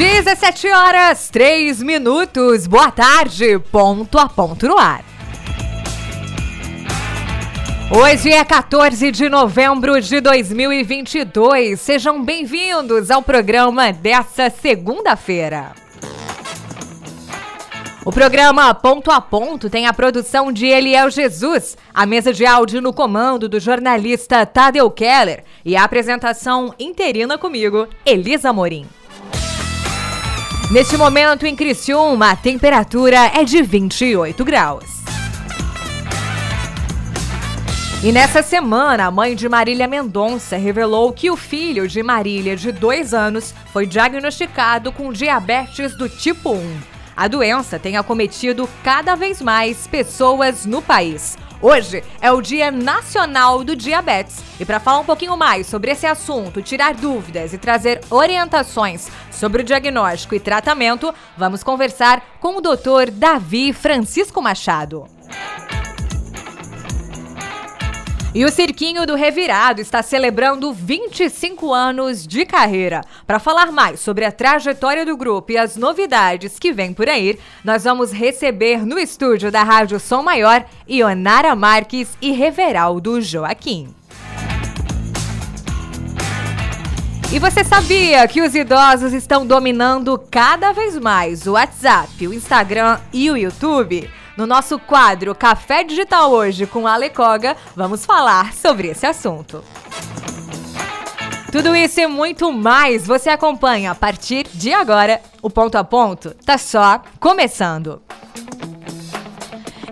[0.00, 2.66] 17 horas, 3 minutos.
[2.66, 5.04] Boa tarde, ponto a ponto no ar.
[7.94, 11.78] Hoje é 14 de novembro de 2022.
[11.78, 15.72] Sejam bem-vindos ao programa dessa segunda-feira.
[18.02, 22.80] O programa Ponto a Ponto tem a produção de Eliel Jesus, a mesa de áudio
[22.80, 28.88] no comando do jornalista Tadeu Keller e a apresentação interina comigo, Elisa Morim.
[30.70, 34.84] Neste momento em Criciúma, a temperatura é de 28 graus.
[38.04, 42.70] E nessa semana, a mãe de Marília Mendonça revelou que o filho de Marília, de
[42.70, 46.80] dois anos, foi diagnosticado com diabetes do tipo 1.
[47.16, 51.36] A doença tem acometido cada vez mais pessoas no país.
[51.62, 54.42] Hoje é o Dia Nacional do Diabetes.
[54.58, 59.60] E para falar um pouquinho mais sobre esse assunto, tirar dúvidas e trazer orientações sobre
[59.60, 63.10] o diagnóstico e tratamento, vamos conversar com o Dr.
[63.12, 65.06] Davi Francisco Machado.
[68.32, 73.00] E o Cirquinho do Revirado está celebrando 25 anos de carreira.
[73.26, 77.36] Para falar mais sobre a trajetória do grupo e as novidades que vem por aí,
[77.64, 83.92] nós vamos receber no estúdio da Rádio Som Maior Ionara Marques e Reveraldo Joaquim.
[87.32, 93.00] E você sabia que os idosos estão dominando cada vez mais o WhatsApp, o Instagram
[93.12, 94.08] e o YouTube?
[94.40, 99.62] No nosso quadro Café Digital hoje com a Alecoga, vamos falar sobre esse assunto.
[101.52, 105.20] Tudo isso e muito mais você acompanha a partir de agora.
[105.42, 108.00] O ponto a ponto tá só começando.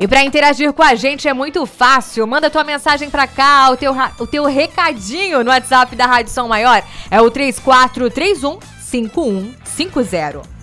[0.00, 2.26] E para interagir com a gente é muito fácil.
[2.26, 6.48] Manda tua mensagem para cá, o teu, o teu recadinho no WhatsApp da Rádio São
[6.48, 10.57] Maior é o 3431 5150.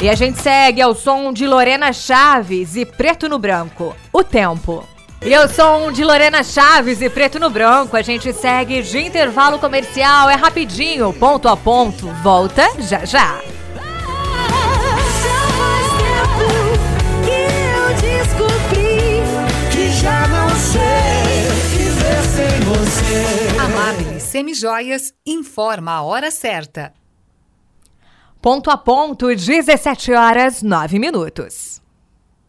[0.00, 3.96] E a gente segue ao som de Lorena Chaves e Preto no Branco.
[4.12, 4.86] O Tempo.
[5.20, 7.96] E o som de Lorena Chaves e Preto no Branco.
[7.96, 10.30] A gente segue de intervalo comercial.
[10.30, 12.06] É rapidinho, ponto a ponto.
[12.22, 13.40] Volta já já.
[23.58, 26.92] Amable Semijoias informa a hora certa.
[28.40, 31.82] Ponto a ponto, 17 horas 9 minutos.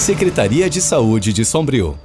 [0.00, 1.98] Secretaria de Saúde de Sombrio.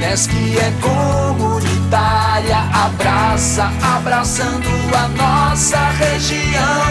[0.00, 4.66] Unesc é comunitária, abraça, abraçando
[4.96, 6.86] a nossa região.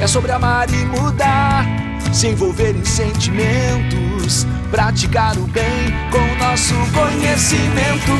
[0.00, 1.66] É sobre amar e mudar,
[2.12, 8.12] se envolver em sentimentos, praticar o bem com nosso conhecimento.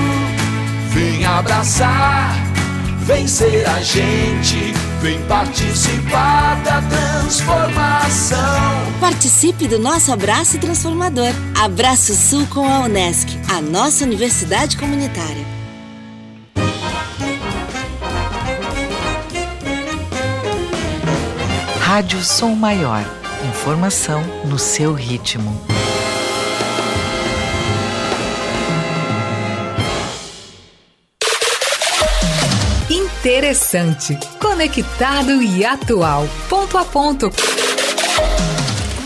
[0.90, 2.34] Vem abraçar,
[3.06, 8.36] vem ser a gente, vem participar da transformação.
[9.00, 11.30] Participe do nosso abraço transformador.
[11.56, 15.46] Abraço Sul com a Unesc, a nossa universidade comunitária.
[21.80, 23.04] Rádio Som Maior.
[23.48, 25.75] Informação no seu ritmo.
[33.26, 36.28] Interessante, conectado e atual.
[36.48, 37.28] Ponto a ponto.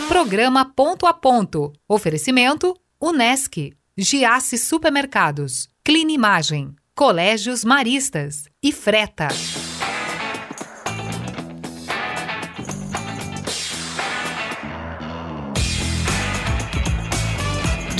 [0.09, 1.73] Programa Ponto a Ponto.
[1.89, 9.29] Oferecimento: Unesc, Giasse Supermercados, Clinimagem, Colégios Maristas e Freta.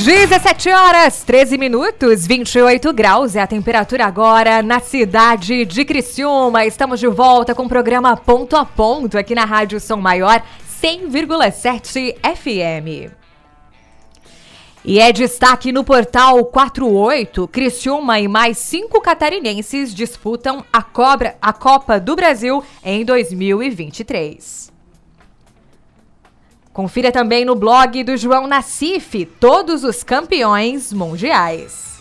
[0.03, 6.65] 17 horas, 13 minutos, 28 graus é a temperatura agora na cidade de Criciúma.
[6.65, 10.43] Estamos de volta com o programa Ponto a Ponto aqui na Rádio São Maior
[10.83, 13.13] 100,7 FM.
[14.83, 21.53] E é destaque no portal 48, Criciúma e mais cinco catarinenses disputam a, cobra, a
[21.53, 24.80] Copa do Brasil em 2023.
[26.73, 32.01] Confira também no blog do João Nassif todos os campeões mundiais.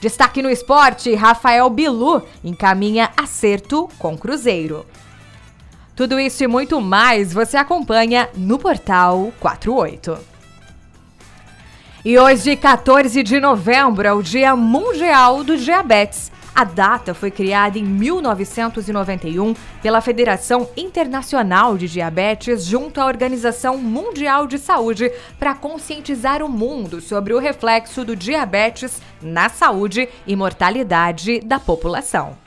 [0.00, 4.86] Destaque no esporte: Rafael Bilu encaminha acerto com Cruzeiro.
[5.94, 10.18] Tudo isso e muito mais você acompanha no portal 48.
[12.04, 16.32] E hoje, 14 de novembro, é o Dia Mundial do Diabetes.
[16.54, 24.46] A data foi criada em 1991 pela Federação Internacional de Diabetes junto à Organização Mundial
[24.46, 31.40] de Saúde para conscientizar o mundo sobre o reflexo do diabetes na saúde e mortalidade
[31.40, 32.41] da população.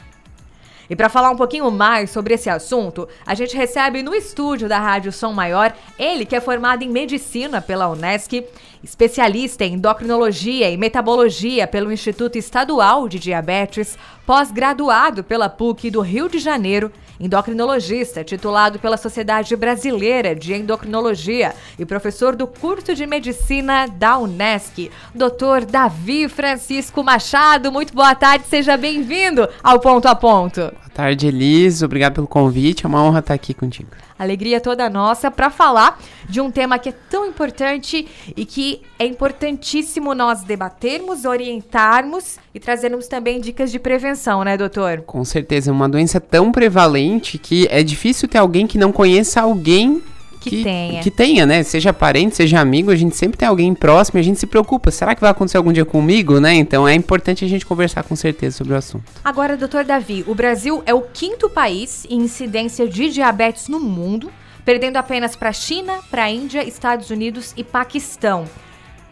[0.89, 4.79] E para falar um pouquinho mais sobre esse assunto, a gente recebe no estúdio da
[4.79, 8.45] Rádio Som Maior ele que é formado em medicina pela Unesc,
[8.83, 16.29] especialista em endocrinologia e metabologia pelo Instituto Estadual de Diabetes, pós-graduado pela PUC do Rio
[16.29, 23.88] de Janeiro endocrinologista, titulado pela Sociedade Brasileira de Endocrinologia e professor do curso de medicina
[23.88, 24.91] da Unesc.
[25.13, 30.85] Doutor Davi Francisco Machado, muito boa tarde, seja bem-vindo ao Ponto a Ponto.
[30.95, 33.89] Boa tarde, Elis, obrigado pelo convite, é uma honra estar aqui contigo.
[34.17, 35.99] Alegria toda nossa para falar
[36.29, 42.61] de um tema que é tão importante e que é importantíssimo nós debatermos, orientarmos e
[42.61, 45.01] trazermos também dicas de prevenção, né, doutor?
[45.01, 49.41] Com certeza, é uma doença tão prevalente que é difícil ter alguém que não conheça
[49.41, 50.01] alguém
[50.49, 51.01] que, que, tenha.
[51.01, 51.63] Que tenha, né?
[51.63, 54.91] Seja parente, seja amigo, a gente sempre tem alguém próximo e a gente se preocupa.
[54.91, 56.53] Será que vai acontecer algum dia comigo, né?
[56.53, 59.03] Então é importante a gente conversar com certeza sobre o assunto.
[59.23, 64.31] Agora, doutor Davi, o Brasil é o quinto país em incidência de diabetes no mundo,
[64.63, 68.45] perdendo apenas para a China, para a Índia, Estados Unidos e Paquistão.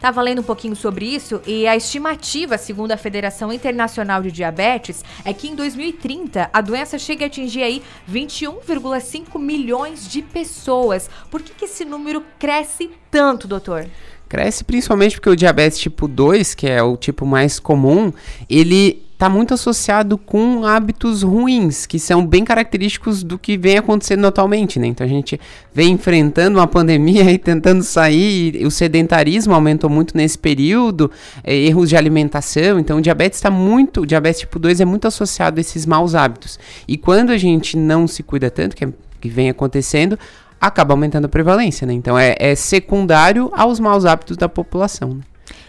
[0.04, 5.02] Estava lendo um pouquinho sobre isso e a estimativa, segundo a Federação Internacional de Diabetes,
[5.24, 7.82] é que em 2030 a doença chegue a atingir aí
[8.12, 11.08] 21,5 milhões de pessoas.
[11.30, 13.86] Por que, que esse número cresce tanto, doutor?
[14.28, 18.12] Cresce principalmente porque o diabetes tipo 2, que é o tipo mais comum,
[18.46, 24.26] ele está muito associado com hábitos ruins, que são bem característicos do que vem acontecendo
[24.26, 24.86] atualmente, né?
[24.86, 25.40] Então a gente
[25.72, 31.10] vem enfrentando uma pandemia e tentando sair, e o sedentarismo aumentou muito nesse período,
[31.42, 35.08] é, erros de alimentação, então o diabetes está muito, o diabetes tipo 2 é muito
[35.08, 36.58] associado a esses maus hábitos.
[36.86, 38.88] E quando a gente não se cuida tanto, que, é,
[39.22, 40.18] que vem acontecendo,
[40.60, 41.94] acaba aumentando a prevalência, né?
[41.94, 45.14] Então é, é secundário aos maus hábitos da população.
[45.14, 45.20] Né?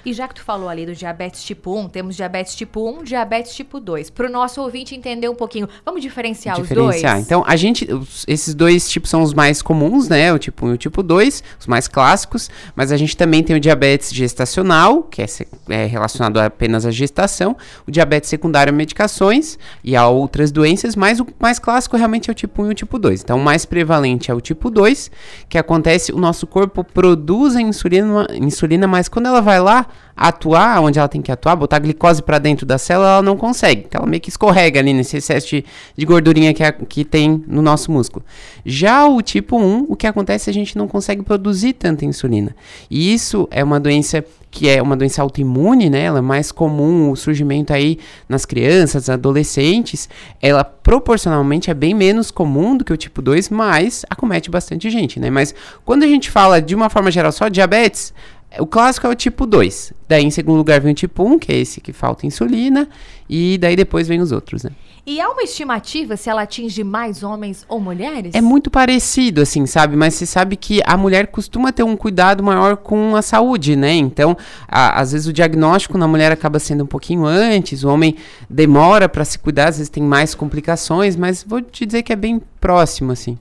[0.06, 3.56] E já que tu falou ali do diabetes tipo 1, temos diabetes tipo 1, diabetes
[3.56, 4.12] tipo 2.
[4.12, 6.96] Para o nosso ouvinte entender um pouquinho, vamos diferenciar, diferenciar.
[6.96, 7.26] os dois?
[7.26, 10.32] Então, a gente, os, esses dois tipos são os mais comuns, né?
[10.32, 13.56] O tipo 1 e o tipo 2, os mais clássicos, mas a gente também tem
[13.56, 15.26] o diabetes gestacional, que é,
[15.70, 17.58] é relacionado apenas à gestação,
[17.88, 22.32] o diabetes secundário a medicações e a outras doenças, mas o mais clássico realmente é
[22.32, 23.24] o tipo 1 e o tipo 2.
[23.24, 25.10] Então, o mais prevalente é o tipo 2,
[25.50, 30.82] que acontece, o nosso corpo produz a insulina, insulina mas quando ela vai lá atuar
[30.82, 33.88] onde ela tem que atuar, botar glicose para dentro da célula, ela não consegue.
[33.92, 37.62] Ela meio que escorrega ali nesse excesso de, de gordurinha que, a, que tem no
[37.62, 38.25] nosso músculo.
[38.66, 42.06] Já o tipo 1, o que acontece é que a gente não consegue produzir tanta
[42.06, 42.56] insulina.
[42.90, 44.24] E isso é uma doença
[44.56, 46.04] que é uma doença autoimune, né?
[46.04, 48.00] Ela é mais comum o surgimento aí
[48.30, 50.08] nas crianças, adolescentes.
[50.42, 55.20] Ela proporcionalmente é bem menos comum do que o tipo 2, mas acomete bastante gente,
[55.20, 55.30] né?
[55.30, 58.14] Mas quando a gente fala de uma forma geral só diabetes,
[58.60, 59.94] o clássico é o tipo 2.
[60.08, 62.88] Daí, em segundo lugar, vem o tipo 1, que é esse que falta insulina.
[63.30, 64.72] E daí depois vem os outros, né?
[65.08, 68.34] E há uma estimativa se ela atinge mais homens ou mulheres?
[68.34, 69.96] É muito parecido, assim, sabe?
[69.96, 73.94] Mas você sabe que a mulher costuma ter um cuidado maior com a saúde, né?
[73.94, 74.36] Então,
[74.68, 78.16] a, às vezes o diagnóstico na mulher acaba sendo um pouquinho antes, o homem
[78.50, 82.16] demora para se cuidar, às vezes tem mais complicações, mas vou te dizer que é
[82.16, 83.38] bem próximo, assim.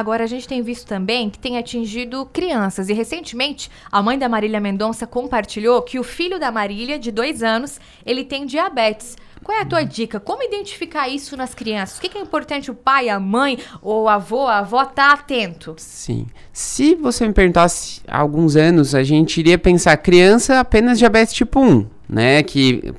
[0.00, 2.88] Agora, a gente tem visto também que tem atingido crianças.
[2.88, 7.42] E recentemente, a mãe da Marília Mendonça compartilhou que o filho da Marília, de dois
[7.42, 9.14] anos, ele tem diabetes.
[9.44, 10.18] Qual é a tua dica?
[10.18, 11.98] Como identificar isso nas crianças?
[11.98, 15.74] O que é importante o pai, a mãe, ou avô, a avó tá atento?
[15.76, 16.26] Sim.
[16.50, 21.60] Se você me perguntasse há alguns anos, a gente iria pensar criança apenas diabetes tipo
[21.60, 22.42] 1, né?
[22.42, 22.94] Que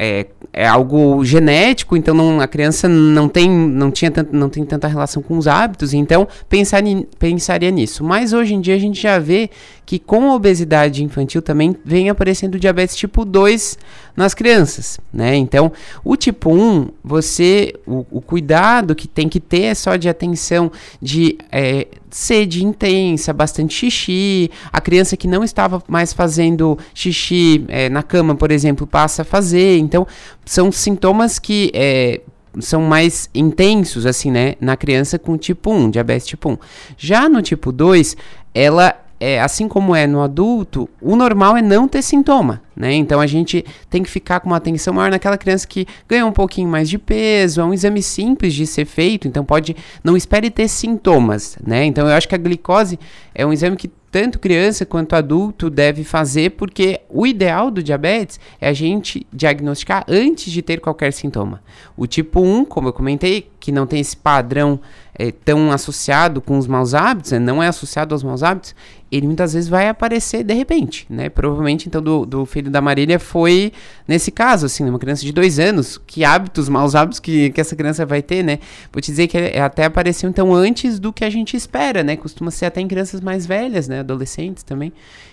[0.00, 4.64] é, é algo genético, então não, a criança não tem, não, tinha tanto, não tem
[4.64, 6.82] tanta relação com os hábitos, então pensar,
[7.18, 8.04] pensaria nisso.
[8.04, 9.50] Mas hoje em dia a gente já vê
[9.88, 13.78] que com a obesidade infantil também vem aparecendo diabetes tipo 2
[14.14, 15.34] nas crianças, né?
[15.34, 15.72] Então,
[16.04, 20.70] o tipo 1, você, o, o cuidado que tem que ter é só de atenção
[21.00, 27.88] de é, sede intensa, bastante xixi, a criança que não estava mais fazendo xixi é,
[27.88, 29.78] na cama, por exemplo, passa a fazer.
[29.78, 30.06] Então,
[30.44, 32.20] são sintomas que é,
[32.60, 36.58] são mais intensos, assim, né, na criança com tipo 1, diabetes tipo 1.
[36.98, 38.18] Já no tipo 2,
[38.54, 42.94] ela é, assim como é no adulto, o normal é não ter sintoma, né?
[42.94, 46.32] Então a gente tem que ficar com uma atenção maior naquela criança que ganha um
[46.32, 50.50] pouquinho mais de peso, é um exame simples de ser feito, então pode não espere
[50.50, 51.84] ter sintomas, né?
[51.84, 52.98] Então eu acho que a glicose
[53.34, 58.40] é um exame que tanto criança quanto adulto deve fazer, porque o ideal do diabetes
[58.60, 61.62] é a gente diagnosticar antes de ter qualquer sintoma.
[61.96, 64.80] O tipo 1, como eu comentei, que não tem esse padrão
[65.14, 68.74] é, tão associado com os maus hábitos, né, não é associado aos maus hábitos,
[69.10, 71.30] ele muitas vezes vai aparecer de repente, né?
[71.30, 73.72] Provavelmente, então, do, do filho da Marília foi
[74.06, 77.74] nesse caso, assim, uma criança de dois anos, que hábitos, maus hábitos que, que essa
[77.74, 78.58] criança vai ter, né?
[78.92, 82.16] Vou te dizer que até apareceu, então, antes do que a gente espera, né?
[82.16, 84.02] Costuma ser até em crianças mais velhas, né?
[84.12, 84.92] Adolescentes também.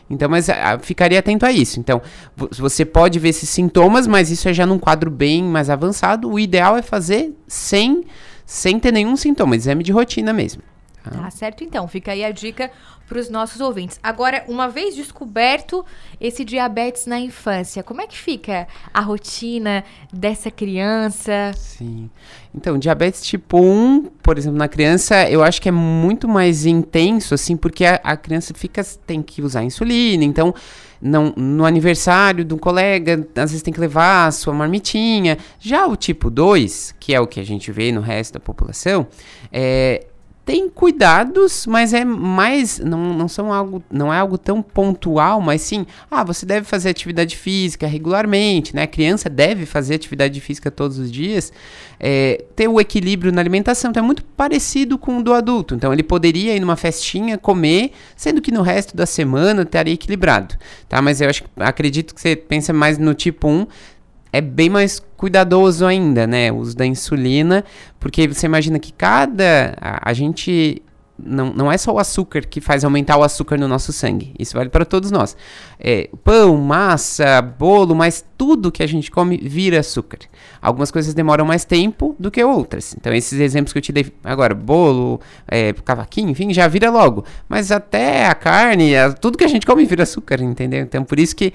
[0.09, 1.79] Então, mas a, ah, ficaria atento a isso.
[1.79, 2.01] Então,
[2.35, 6.29] você pode ver esses sintomas, mas isso é já num quadro bem mais avançado.
[6.29, 8.03] O ideal é fazer sem,
[8.45, 10.61] sem ter nenhum sintoma, exame de rotina mesmo.
[11.11, 11.87] Tá, tá certo, então.
[11.87, 12.71] Fica aí a dica
[13.07, 13.99] para os nossos ouvintes.
[14.01, 15.85] Agora, uma vez descoberto
[16.19, 21.51] esse diabetes na infância, como é que fica a rotina dessa criança?
[21.55, 22.09] Sim.
[22.53, 27.33] Então, diabetes tipo 1, por exemplo, na criança, eu acho que é muito mais intenso,
[27.33, 30.53] assim, porque a, a criança fica, tem que usar insulina, então.
[31.01, 35.37] Não, no aniversário de um colega, às vezes tem que levar a sua marmitinha.
[35.59, 39.05] Já o tipo 2, que é o que a gente vê no resto da população,
[39.51, 40.07] é,
[40.45, 45.61] tem cuidados, mas é mais não, não são algo não é algo tão pontual, mas
[45.61, 48.83] sim, ah, você deve fazer atividade física regularmente, né?
[48.83, 51.51] A criança deve fazer atividade física todos os dias,
[51.99, 55.73] é, ter o equilíbrio na alimentação, então é muito parecido com o do adulto.
[55.73, 60.55] Então ele poderia ir numa festinha comer, sendo que no resto da semana estaria equilibrado,
[60.87, 61.01] tá?
[61.01, 63.65] Mas eu acho, acredito que você pensa mais no tipo 1,
[64.35, 66.51] é bem mais cuidadoso ainda, né?
[66.51, 67.63] O uso da insulina,
[67.99, 69.73] porque você imagina que cada.
[69.79, 70.81] A, a, gente.
[71.17, 74.33] Não, não é só o açúcar que faz aumentar o açúcar no nosso sangue.
[74.37, 75.37] Isso vale para todos nós.
[75.79, 80.19] É, pão, massa, bolo, mas tudo que a gente come vira açúcar.
[80.61, 82.93] Algumas coisas demoram mais tempo do que outras.
[82.99, 87.23] Então, esses exemplos que eu te dei agora, bolo, é, cavaquinho, enfim, já vira logo.
[87.47, 90.81] Mas até a carne, a, tudo que a gente come vira açúcar, entendeu?
[90.81, 91.53] Então, por isso que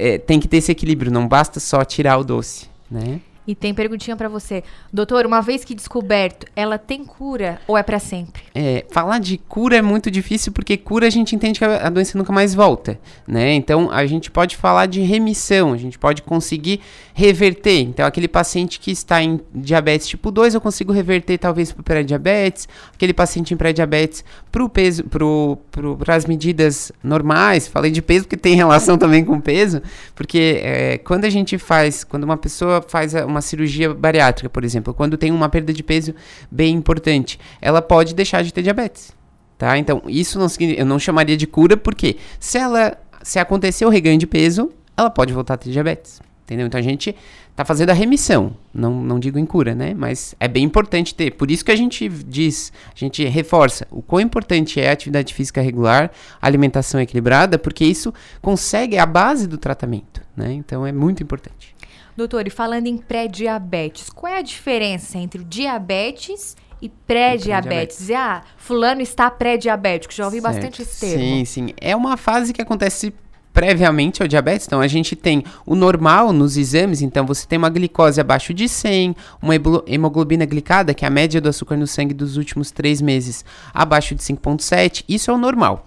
[0.00, 3.20] é, tem que ter esse equilíbrio, não basta só tirar o doce, né?
[3.50, 4.62] E tem perguntinha para você.
[4.92, 8.42] Doutor, uma vez que descoberto, ela tem cura ou é para sempre?
[8.54, 12.16] É, falar de cura é muito difícil porque cura a gente entende que a doença
[12.16, 13.52] nunca mais volta, né?
[13.54, 16.80] Então a gente pode falar de remissão, a gente pode conseguir
[17.12, 17.80] reverter.
[17.80, 22.68] Então aquele paciente que está em diabetes tipo 2, eu consigo reverter talvez para pré-diabetes,
[22.94, 25.02] aquele paciente em pré-diabetes para o peso,
[26.00, 27.66] para as medidas normais.
[27.66, 29.82] Falei de peso porque tem relação também com peso,
[30.14, 34.94] porque é, quando a gente faz, quando uma pessoa faz uma cirurgia bariátrica, por exemplo,
[34.94, 36.14] quando tem uma perda de peso
[36.50, 39.12] bem importante, ela pode deixar de ter diabetes.
[39.58, 39.76] Tá?
[39.76, 44.18] Então, isso não eu não chamaria de cura, porque se ela se acontecer o reganho
[44.18, 46.20] de peso, ela pode voltar a ter diabetes.
[46.50, 46.66] Entendeu?
[46.66, 47.14] Então a gente
[47.54, 49.94] tá fazendo a remissão, não, não digo em cura, né?
[49.94, 51.30] Mas é bem importante ter.
[51.30, 55.32] Por isso que a gente diz, a gente reforça o quão importante é a atividade
[55.32, 56.10] física regular,
[56.42, 60.52] alimentação equilibrada, porque isso consegue a base do tratamento, né?
[60.52, 61.76] Então é muito importante.
[62.20, 68.04] Doutor, e falando em pré-diabetes, qual é a diferença entre diabetes e pré-diabetes?
[68.04, 70.12] Pré ah, fulano está pré-diabético.
[70.12, 70.52] Já ouvi certo.
[70.52, 71.24] bastante esse termo.
[71.24, 71.74] Sim, sim.
[71.80, 73.14] É uma fase que acontece
[73.54, 74.66] previamente ao diabetes.
[74.66, 77.00] Então, a gente tem o normal nos exames.
[77.00, 79.54] Então, você tem uma glicose abaixo de 100, uma
[79.86, 84.14] hemoglobina glicada, que é a média do açúcar no sangue dos últimos três meses, abaixo
[84.14, 85.04] de 5,7.
[85.08, 85.86] Isso é o normal.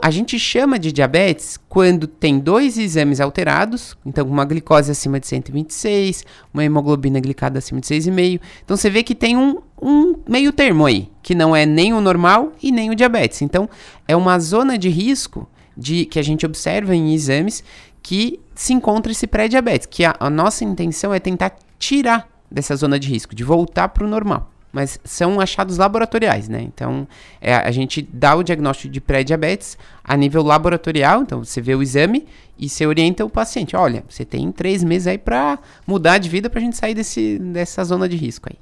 [0.00, 5.26] A gente chama de diabetes quando tem dois exames alterados, então uma glicose acima de
[5.26, 6.24] 126,
[6.54, 8.40] uma hemoglobina glicada acima de 6,5.
[8.64, 12.00] Então você vê que tem um, um meio termo aí, que não é nem o
[12.00, 13.42] normal e nem o diabetes.
[13.42, 13.68] Então
[14.08, 17.62] é uma zona de risco de que a gente observa em exames
[18.02, 22.98] que se encontra esse pré-diabetes, que a, a nossa intenção é tentar tirar dessa zona
[22.98, 26.60] de risco, de voltar para o normal mas são achados laboratoriais, né?
[26.60, 27.06] Então,
[27.40, 31.82] é, a gente dá o diagnóstico de pré-diabetes a nível laboratorial, então você vê o
[31.82, 32.26] exame
[32.58, 36.50] e você orienta o paciente, olha, você tem três meses aí para mudar de vida
[36.50, 38.58] para a gente sair desse, dessa zona de risco aí.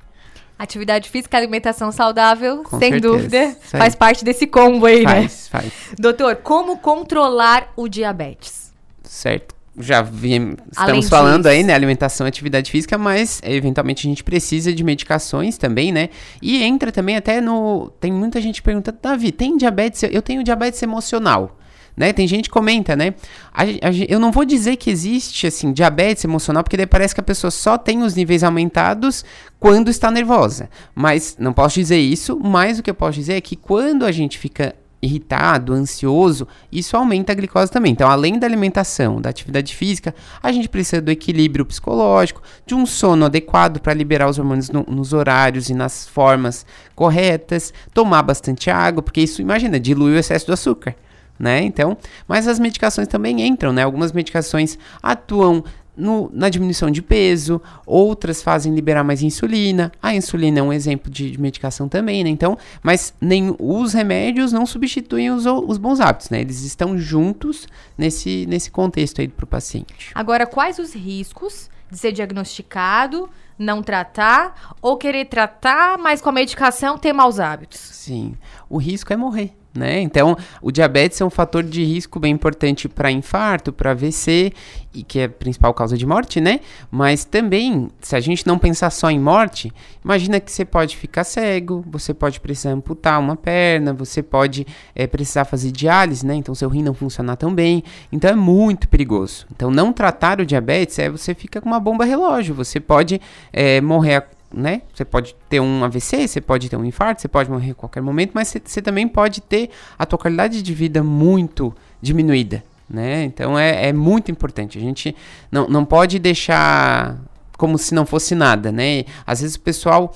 [0.58, 3.12] Atividade física, alimentação saudável, Com sem certeza.
[3.12, 5.22] dúvida, faz parte desse combo aí, faz, né?
[5.22, 5.72] Faz, faz.
[5.98, 8.70] Doutor, como controlar o diabetes?
[9.02, 14.22] Certo já vim, estamos falando aí, né, alimentação e atividade física, mas eventualmente a gente
[14.22, 16.10] precisa de medicações também, né?
[16.42, 20.02] E entra também até no, tem muita gente perguntando, Davi, tem diabetes?
[20.02, 21.58] Eu tenho diabetes emocional.
[21.94, 22.10] Né?
[22.12, 23.14] Tem gente que comenta, né?
[23.52, 27.20] A, a, eu não vou dizer que existe assim diabetes emocional, porque daí parece que
[27.20, 29.24] a pessoa só tem os níveis aumentados
[29.60, 30.70] quando está nervosa.
[30.94, 34.12] Mas não posso dizer isso, mas o que eu posso dizer é que quando a
[34.12, 37.92] gente fica irritado, ansioso, isso aumenta a glicose também.
[37.92, 42.86] Então, além da alimentação, da atividade física, a gente precisa do equilíbrio psicológico, de um
[42.86, 48.70] sono adequado para liberar os hormônios no, nos horários e nas formas corretas, tomar bastante
[48.70, 50.94] água, porque isso, imagina, dilui o excesso do açúcar.
[51.38, 51.62] Né?
[51.62, 51.96] Então,
[52.28, 53.82] mas as medicações também entram, né?
[53.82, 55.64] Algumas medicações atuam
[55.96, 59.92] no, na diminuição de peso, outras fazem liberar mais insulina.
[60.02, 62.30] A insulina é um exemplo de, de medicação também, né?
[62.30, 66.40] Então, mas nem os remédios não substituem os, os bons hábitos, né?
[66.40, 70.10] Eles estão juntos nesse, nesse contexto aí para o paciente.
[70.14, 73.28] Agora, quais os riscos de ser diagnosticado,
[73.58, 77.78] não tratar, ou querer tratar, mas com a medicação ter maus hábitos?
[77.78, 78.34] Sim,
[78.68, 80.00] o risco é morrer né?
[80.00, 84.52] Então, o diabetes é um fator de risco bem importante para infarto, para AVC,
[84.94, 86.60] e que é a principal causa de morte, né?
[86.90, 89.72] Mas também, se a gente não pensar só em morte,
[90.04, 95.06] imagina que você pode ficar cego, você pode precisar amputar uma perna, você pode é,
[95.06, 96.34] precisar fazer diálise, né?
[96.34, 97.82] Então, seu rim não funcionar tão bem.
[98.10, 99.46] Então, é muito perigoso.
[99.54, 102.54] Então, não tratar o diabetes é você fica com uma bomba relógio.
[102.54, 103.20] Você pode
[103.52, 104.82] é, morrer né?
[104.92, 108.02] Você pode ter um AVC, você pode ter um infarto, você pode morrer a qualquer
[108.02, 113.24] momento, mas você também pode ter a tua qualidade de vida muito diminuída, né?
[113.24, 114.78] Então é, é muito importante.
[114.78, 115.14] A gente
[115.50, 117.18] não, não pode deixar
[117.56, 119.04] como se não fosse nada, né?
[119.26, 120.14] Às vezes o pessoal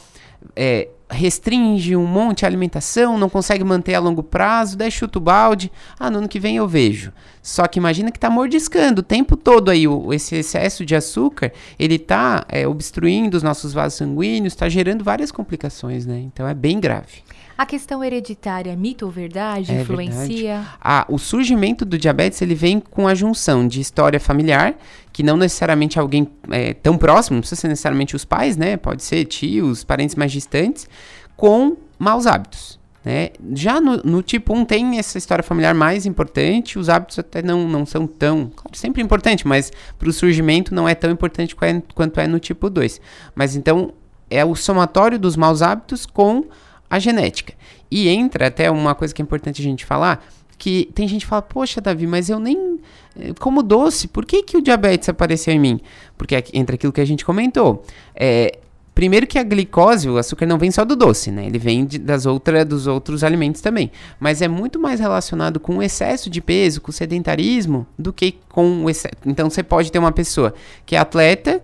[0.55, 5.23] é, restringe um monte a alimentação, não consegue manter a longo prazo, daí chuta o
[5.23, 7.13] balde, ah, no ano que vem eu vejo.
[7.43, 11.53] Só que imagina que está mordiscando o tempo todo aí, o, esse excesso de açúcar,
[11.79, 16.19] ele está é, obstruindo os nossos vasos sanguíneos, está gerando várias complicações, né?
[16.19, 17.23] Então é bem grave.
[17.59, 20.57] A questão hereditária, mito ou verdade, é influencia?
[20.57, 20.79] Verdade.
[20.79, 24.77] Ah, o surgimento do diabetes ele vem com a junção de história familiar,
[25.11, 28.77] que não necessariamente alguém é, tão próximo, não precisa ser necessariamente os pais, né?
[28.77, 30.87] Pode ser tios, parentes mais distantes,
[31.35, 32.79] com maus hábitos.
[33.03, 33.31] Né?
[33.55, 37.67] Já no, no, tipo 1 tem essa história familiar mais importante, os hábitos até não,
[37.67, 38.51] não são tão.
[38.55, 41.57] Claro, sempre importante, mas para o surgimento não é tão importante
[41.95, 43.01] quanto é no tipo 2.
[43.35, 43.95] Mas então
[44.29, 46.45] é o somatório dos maus hábitos com
[46.89, 47.55] a genética.
[47.91, 50.25] E entra até uma coisa que é importante a gente falar,
[50.59, 52.79] que tem gente que fala, poxa, Davi, mas eu nem
[53.19, 55.81] eh, como doce, por que, que o diabetes apareceu em mim?
[56.17, 57.85] Porque entra aquilo que a gente comentou.
[58.15, 58.59] É,
[58.97, 61.45] Primeiro que a glicose, o açúcar não vem só do doce, né?
[61.45, 63.93] Ele vem de, das outra, dos outros alimentos também.
[64.19, 68.37] Mas é muito mais relacionado com o excesso de peso, com o sedentarismo, do que
[68.49, 69.17] com o excesso.
[69.27, 70.55] Então você pode ter uma pessoa
[70.87, 71.63] que é atleta,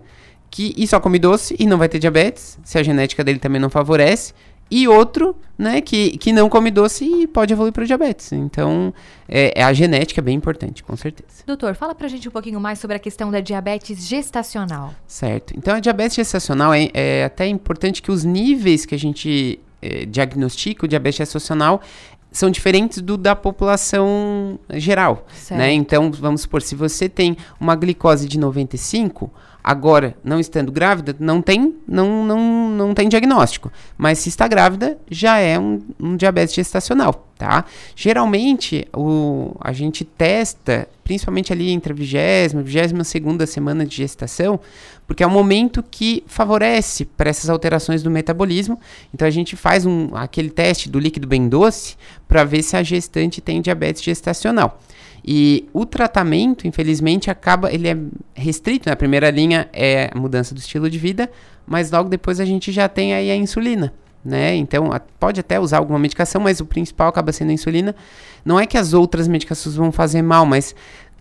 [0.51, 3.59] que e só come doce e não vai ter diabetes, se a genética dele também
[3.59, 4.31] não favorece,
[4.69, 8.31] e outro, né, que, que não come doce e pode evoluir para o diabetes.
[8.31, 8.93] Então,
[9.29, 11.43] é, é, a genética é bem importante, com certeza.
[11.45, 14.93] Doutor, fala pra gente um pouquinho mais sobre a questão da diabetes gestacional.
[15.05, 15.53] Certo.
[15.55, 20.05] Então, a diabetes gestacional é, é até importante que os níveis que a gente é,
[20.05, 21.81] diagnostica o diabetes gestacional
[22.31, 25.59] são diferentes do da população geral, certo.
[25.59, 25.71] né?
[25.71, 29.31] Então, vamos supor, se você tem uma glicose de 95,
[29.63, 33.71] Agora, não estando grávida, não tem, não, não, não tem diagnóstico.
[33.97, 37.65] Mas se está grávida, já é um, um diabetes gestacional, tá?
[37.93, 43.97] Geralmente, o, a gente testa, principalmente ali entre a vigésima e vigésima segunda semana de
[43.97, 44.61] gestação,
[45.05, 48.79] porque é o momento que favorece para essas alterações do metabolismo.
[49.13, 51.97] Então, a gente faz um, aquele teste do líquido bem doce
[52.29, 54.79] para ver se a gestante tem diabetes gestacional.
[55.25, 57.97] E o tratamento, infelizmente, acaba, ele é
[58.33, 58.93] restrito, né?
[58.93, 61.29] A primeira linha é a mudança do estilo de vida,
[61.67, 64.55] mas logo depois a gente já tem aí a insulina, né?
[64.55, 67.95] Então, a, pode até usar alguma medicação, mas o principal acaba sendo a insulina.
[68.45, 70.75] Não é que as outras medicações vão fazer mal, mas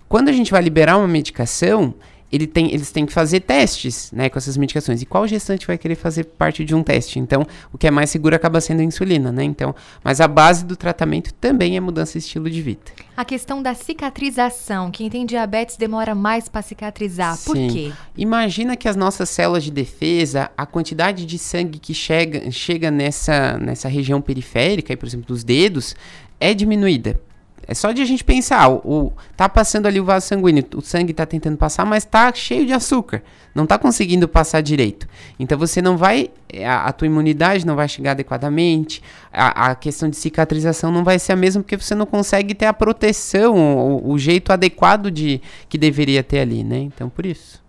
[0.08, 1.94] quando a gente vai liberar uma medicação,
[2.32, 5.02] ele tem, eles têm que fazer testes né, com essas medicações.
[5.02, 7.18] E qual gestante vai querer fazer parte de um teste?
[7.18, 9.44] Então, o que é mais seguro acaba sendo a insulina, né?
[9.44, 12.80] Então, mas a base do tratamento também é mudança de estilo de vida.
[13.14, 14.90] A questão da cicatrização.
[14.90, 17.36] Quem tem diabetes demora mais para cicatrizar.
[17.36, 17.44] Sim.
[17.44, 17.92] Por quê?
[18.16, 23.58] Imagina que as nossas células de defesa, a quantidade de sangue que chega, chega nessa,
[23.58, 25.94] nessa região periférica, por exemplo, dos dedos,
[26.40, 27.20] é diminuída.
[27.66, 30.80] É só de a gente pensar, o, o, tá passando ali o vaso sanguíneo, o
[30.80, 33.22] sangue tá tentando passar, mas tá cheio de açúcar,
[33.54, 35.06] não tá conseguindo passar direito.
[35.38, 39.74] Então você não vai, é, a, a tua imunidade não vai chegar adequadamente, a, a,
[39.74, 43.56] questão de cicatrização não vai ser a mesma porque você não consegue ter a proteção,
[43.56, 46.78] o, o jeito adequado de que deveria ter ali, né?
[46.78, 47.61] Então por isso.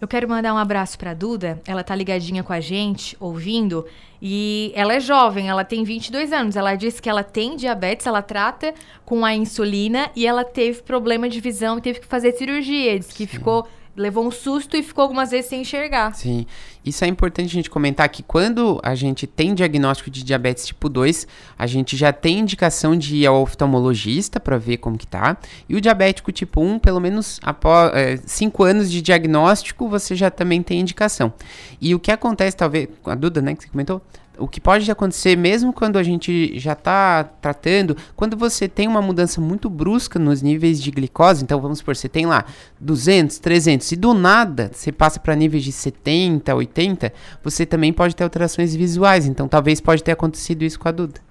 [0.00, 1.60] Eu quero mandar um abraço para Duda.
[1.66, 3.86] Ela tá ligadinha com a gente, ouvindo.
[4.20, 6.56] E ela é jovem, ela tem 22 anos.
[6.56, 11.28] Ela disse que ela tem diabetes, ela trata com a insulina e ela teve problema
[11.28, 12.98] de visão e teve que fazer cirurgia.
[12.98, 13.38] Diz que Sim.
[13.38, 16.14] ficou levou um susto e ficou algumas vezes sem enxergar.
[16.14, 16.46] Sim.
[16.84, 20.88] Isso é importante a gente comentar que quando a gente tem diagnóstico de diabetes tipo
[20.88, 21.26] 2,
[21.58, 25.36] a gente já tem indicação de ir ao oftalmologista para ver como que tá.
[25.68, 27.90] E o diabético tipo 1, pelo menos após
[28.24, 31.32] 5 é, anos de diagnóstico, você já também tem indicação.
[31.80, 34.00] E o que acontece, talvez, a Duda, né, que você comentou,
[34.38, 39.02] o que pode acontecer mesmo quando a gente já está tratando, quando você tem uma
[39.02, 42.44] mudança muito brusca nos níveis de glicose, então vamos supor, você tem lá
[42.80, 48.14] 200, 300 e do nada você passa para níveis de 70, 80, você também pode
[48.14, 51.26] ter alterações visuais, então talvez pode ter acontecido isso com a Duda.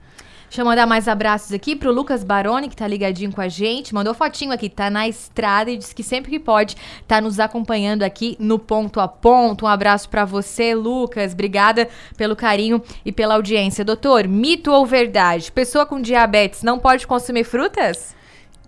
[0.47, 3.93] Deixa eu mandar mais abraços aqui pro Lucas Baroni, que tá ligadinho com a gente.
[3.93, 6.77] Mandou fotinho aqui, tá na estrada e diz que sempre que pode
[7.08, 9.65] tá nos acompanhando aqui no ponto a ponto.
[9.65, 11.34] Um abraço para você, Lucas.
[11.34, 13.84] Obrigada pelo carinho e pela audiência.
[13.84, 15.51] Doutor, mito ou verdade?
[15.51, 18.15] Pessoa com diabetes não pode consumir frutas?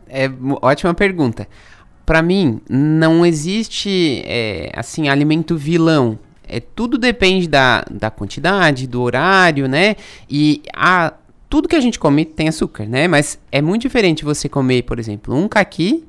[0.10, 0.30] É
[0.62, 1.48] ótima pergunta.
[2.06, 6.18] Para mim, não existe é, assim alimento vilão.
[6.48, 9.98] É, tudo depende da, da quantidade, do horário, né?
[10.30, 11.14] E a
[11.50, 13.08] tudo que a gente come tem açúcar, né?
[13.08, 16.06] Mas é muito diferente você comer, por exemplo, um caqui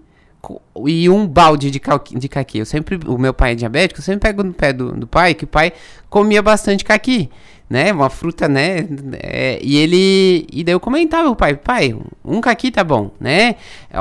[0.86, 1.80] e um balde de,
[2.16, 2.58] de caqui.
[2.58, 5.34] Eu sempre, o meu pai é diabético, eu sempre pego no pé do, do pai,
[5.34, 5.72] que o pai
[6.08, 7.30] comia bastante caqui,
[7.68, 7.92] né?
[7.92, 8.86] Uma fruta, né?
[9.20, 13.56] É, e ele, e daí eu comentava o pai, pai, um caqui tá bom, né?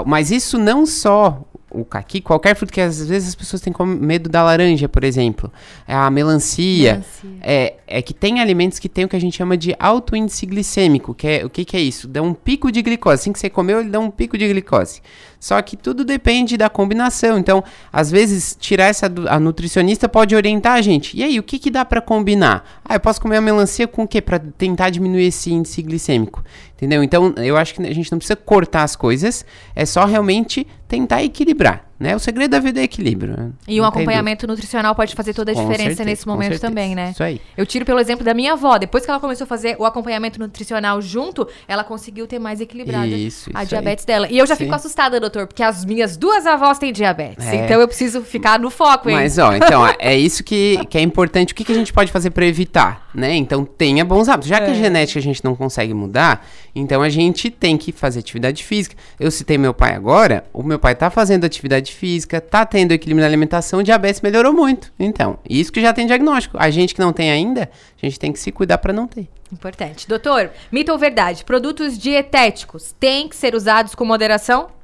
[0.06, 1.43] Mas isso não só
[1.80, 5.52] o caqui, qualquer fruta que às vezes as pessoas têm medo da laranja, por exemplo,
[5.88, 9.38] é a melancia, melancia, É, é que tem alimentos que tem o que a gente
[9.38, 12.08] chama de alto índice glicêmico, que é o que, que é isso?
[12.08, 15.02] Dá um pico de glicose, assim que você comeu, ele dá um pico de glicose.
[15.39, 17.38] Só que tudo depende da combinação.
[17.38, 21.15] Então, às vezes, tirar essa a nutricionista pode orientar a gente.
[21.17, 22.82] E aí, o que, que dá para combinar?
[22.84, 24.21] Ah, eu posso comer a melancia com o quê?
[24.21, 26.43] Para tentar diminuir esse índice glicêmico.
[26.76, 27.04] Entendeu?
[27.04, 29.45] Então, eu acho que a gente não precisa cortar as coisas,
[29.76, 31.87] é só realmente tentar equilibrar.
[32.00, 32.16] Né?
[32.16, 33.36] O segredo da vida é equilíbrio.
[33.38, 33.50] né?
[33.68, 36.68] E um Não acompanhamento nutricional pode fazer toda a Com diferença certeza, nesse momento certeza.
[36.68, 37.12] também, né?
[37.12, 37.42] Isso aí.
[37.56, 38.78] Eu tiro pelo exemplo da minha avó.
[38.78, 43.08] Depois que ela começou a fazer o acompanhamento nutricional junto, ela conseguiu ter mais equilibrada
[43.08, 44.28] Isso, a isso diabetes dela.
[44.30, 44.64] E eu já Sim.
[44.66, 47.46] fico assustada, doutor, porque as minhas duas avós têm diabetes.
[47.46, 47.56] É.
[47.66, 49.16] Então eu preciso ficar no foco, hein?
[49.16, 51.54] Mas, ó, então, é- é isso que, que é importante.
[51.54, 53.36] O que, que a gente pode fazer pra evitar, né?
[53.36, 54.48] Então, tenha bons hábitos.
[54.50, 54.76] Já que a É.
[54.76, 58.96] genética a gente não consegue mudar, então a gente tem que fazer atividade física.
[59.20, 63.21] Eu citei meu pai agora, o meu pai tá fazendo atividade física, tá tendo equilíbrio
[63.21, 64.91] na alimentação, o diabetes melhorou muito.
[65.00, 66.58] Então, isso que já tem diagnóstico.
[66.60, 67.69] A gente que não tem ainda,
[68.02, 69.28] a gente tem que se cuidar pra não ter.
[69.52, 70.08] Importante.
[70.08, 71.43] Doutor, mito ou verdade?
[71.43, 74.77] Produtos dietéticos têm que ser usados com moderação?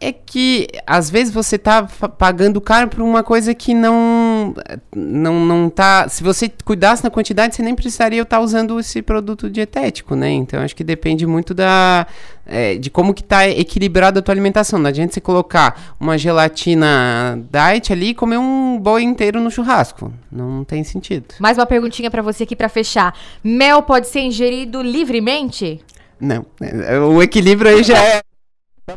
[0.00, 1.82] É que às vezes você tá
[2.16, 4.54] pagando caro por uma coisa que não
[4.94, 9.50] não não tá, se você cuidasse na quantidade, você nem precisaria estar usando esse produto
[9.50, 10.30] dietético, né?
[10.30, 12.06] Então acho que depende muito da
[12.46, 14.78] é, de como que tá equilibrada a tua alimentação.
[14.78, 20.12] Não adianta você colocar uma gelatina diet ali e comer um boi inteiro no churrasco.
[20.30, 21.34] Não tem sentido.
[21.40, 23.12] Mais uma perguntinha pra você aqui pra fechar.
[23.42, 25.80] Mel pode ser ingerido livremente?
[26.20, 26.46] Não.
[26.60, 28.22] É, O equilíbrio aí já é.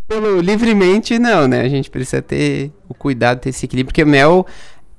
[0.08, 1.62] Pelo livremente, não, né?
[1.62, 4.45] A gente precisa ter o cuidado, ter esse equilíbrio, porque mel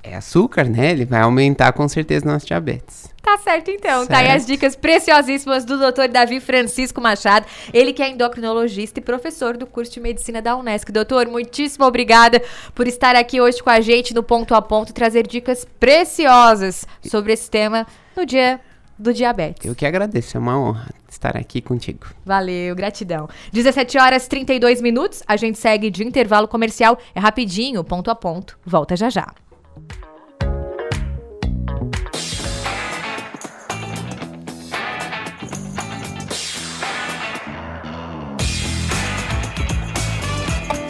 [0.03, 0.91] é açúcar, né?
[0.91, 3.11] Ele vai aumentar com certeza nosso diabetes.
[3.21, 4.05] Tá certo, então.
[4.05, 4.37] Tá aí Certo.
[4.37, 6.09] as dicas preciosíssimas do Dr.
[6.11, 7.45] Davi Francisco Machado.
[7.73, 10.91] Ele que é endocrinologista e professor do curso de medicina da Unesc.
[10.91, 12.41] Doutor, muitíssimo obrigada
[12.75, 16.85] por estar aqui hoje com a gente no Ponto a Ponto e trazer dicas preciosas
[17.01, 18.59] sobre esse tema no dia
[18.99, 19.65] do diabetes.
[19.65, 22.07] Eu que agradeço, é uma honra estar aqui contigo.
[22.25, 23.27] Valeu, gratidão.
[23.51, 26.97] 17 horas 32 minutos, a gente segue de intervalo comercial.
[27.15, 28.57] É rapidinho, ponto a ponto.
[28.65, 29.42] Volta já já.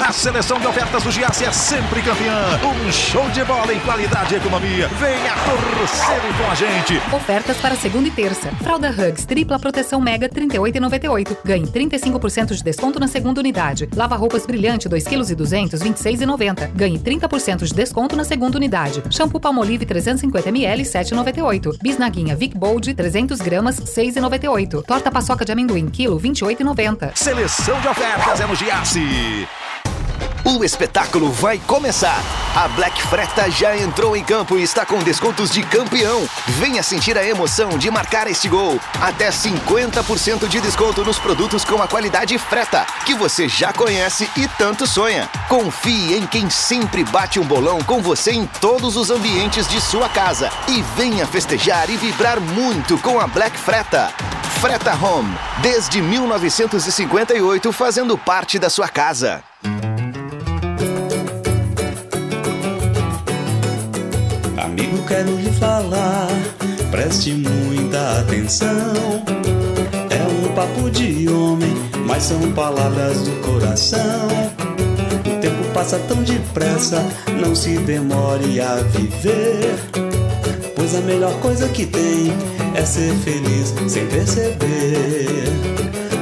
[0.00, 2.58] A seleção de ofertas do Giasse é sempre campeã.
[2.64, 4.88] Um show de bola em qualidade e economia.
[4.88, 7.00] Venha torcer com a gente.
[7.14, 8.50] Ofertas para segunda e terça.
[8.64, 11.36] Fralda Hugs tripla proteção Mega 38,98.
[11.44, 13.88] Ganhe 35% de desconto na segunda unidade.
[13.94, 16.72] Lava roupas brilhante 2 kg e 200 26,90.
[16.74, 19.04] Ganhe 30% de desconto na segunda unidade.
[19.08, 21.78] Shampoo Palmolive 350 ml 7,98.
[21.80, 24.82] Bisnaguinha Vic Bold 300 gramas 6,98.
[24.82, 27.12] Torta paçoca de amendoim quilo 28,90.
[27.14, 29.27] Seleção de ofertas é no Giasse.
[29.28, 29.57] Yeah.
[30.48, 32.22] O espetáculo vai começar.
[32.56, 36.26] A Black Freta já entrou em campo e está com descontos de campeão.
[36.46, 38.80] Venha sentir a emoção de marcar este gol.
[38.98, 44.48] Até 50% de desconto nos produtos com a qualidade Freta, que você já conhece e
[44.56, 45.28] tanto sonha.
[45.50, 50.08] Confie em quem sempre bate um bolão com você em todos os ambientes de sua
[50.08, 50.50] casa.
[50.66, 54.10] E venha festejar e vibrar muito com a Black Freta.
[54.62, 59.44] Freta Home, desde 1958 fazendo parte da sua casa.
[65.08, 66.28] Quero lhe falar,
[66.90, 69.24] preste muita atenção.
[70.10, 71.74] É um papo de homem,
[72.06, 74.28] mas são palavras do coração.
[75.26, 77.02] O tempo passa tão depressa,
[77.40, 79.78] não se demore a viver.
[80.76, 82.30] Pois a melhor coisa que tem
[82.74, 85.48] é ser feliz sem perceber.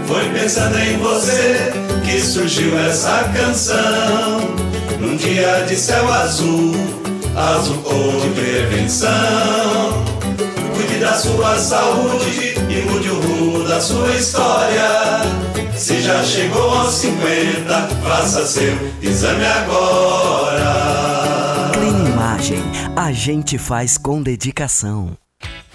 [0.06, 1.72] Foi pensando em você
[2.04, 4.40] que surgiu essa canção.
[5.00, 7.05] Num dia de céu azul
[7.36, 9.10] azul cor de prevenção.
[10.74, 15.20] Cuide da sua saúde e mude o rumo da sua história.
[15.76, 20.66] Se já chegou aos 50, faça seu exame agora.
[21.74, 22.62] Clean Imagem,
[22.96, 25.16] a gente faz com dedicação.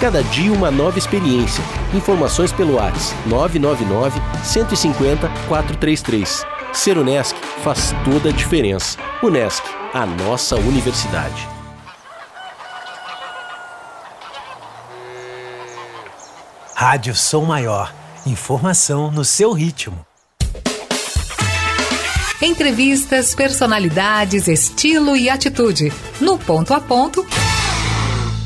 [0.00, 1.62] Cada dia uma nova experiência.
[1.94, 6.42] Informações pelo WhatsApp 999 150 433.
[6.72, 8.96] Ser Unesc faz toda a diferença.
[9.22, 11.46] Unesc, a nossa universidade.
[16.74, 17.92] Rádio Som Maior.
[18.26, 20.06] Informação no seu ritmo.
[22.40, 25.92] Entrevistas, personalidades, estilo e atitude.
[26.22, 27.26] No ponto a ponto.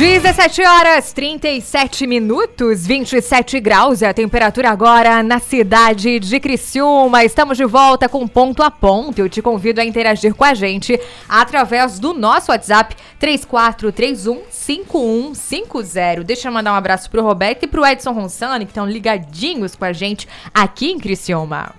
[0.00, 7.22] 17 horas 37 minutos, 27 graus é a temperatura agora na cidade de Criciúma.
[7.22, 9.18] Estamos de volta com ponto a ponto.
[9.18, 16.24] Eu te convido a interagir com a gente através do nosso WhatsApp 3431 5150.
[16.24, 19.84] Deixa eu mandar um abraço pro Roberto e pro Edson Ronsani, que estão ligadinhos com
[19.84, 21.74] a gente aqui em Criciúma.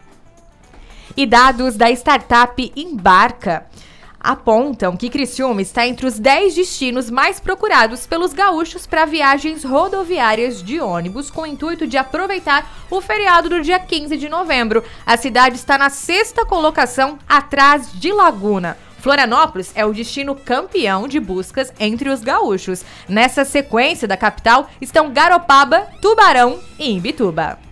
[1.17, 3.65] E dados da startup Embarca
[4.21, 10.61] apontam que Criciúma está entre os 10 destinos mais procurados pelos gaúchos para viagens rodoviárias
[10.61, 14.83] de ônibus, com o intuito de aproveitar o feriado do dia 15 de novembro.
[15.05, 18.77] A cidade está na sexta colocação, atrás de Laguna.
[18.99, 22.85] Florianópolis é o destino campeão de buscas entre os gaúchos.
[23.09, 27.70] Nessa sequência da capital estão Garopaba, Tubarão e Imbituba.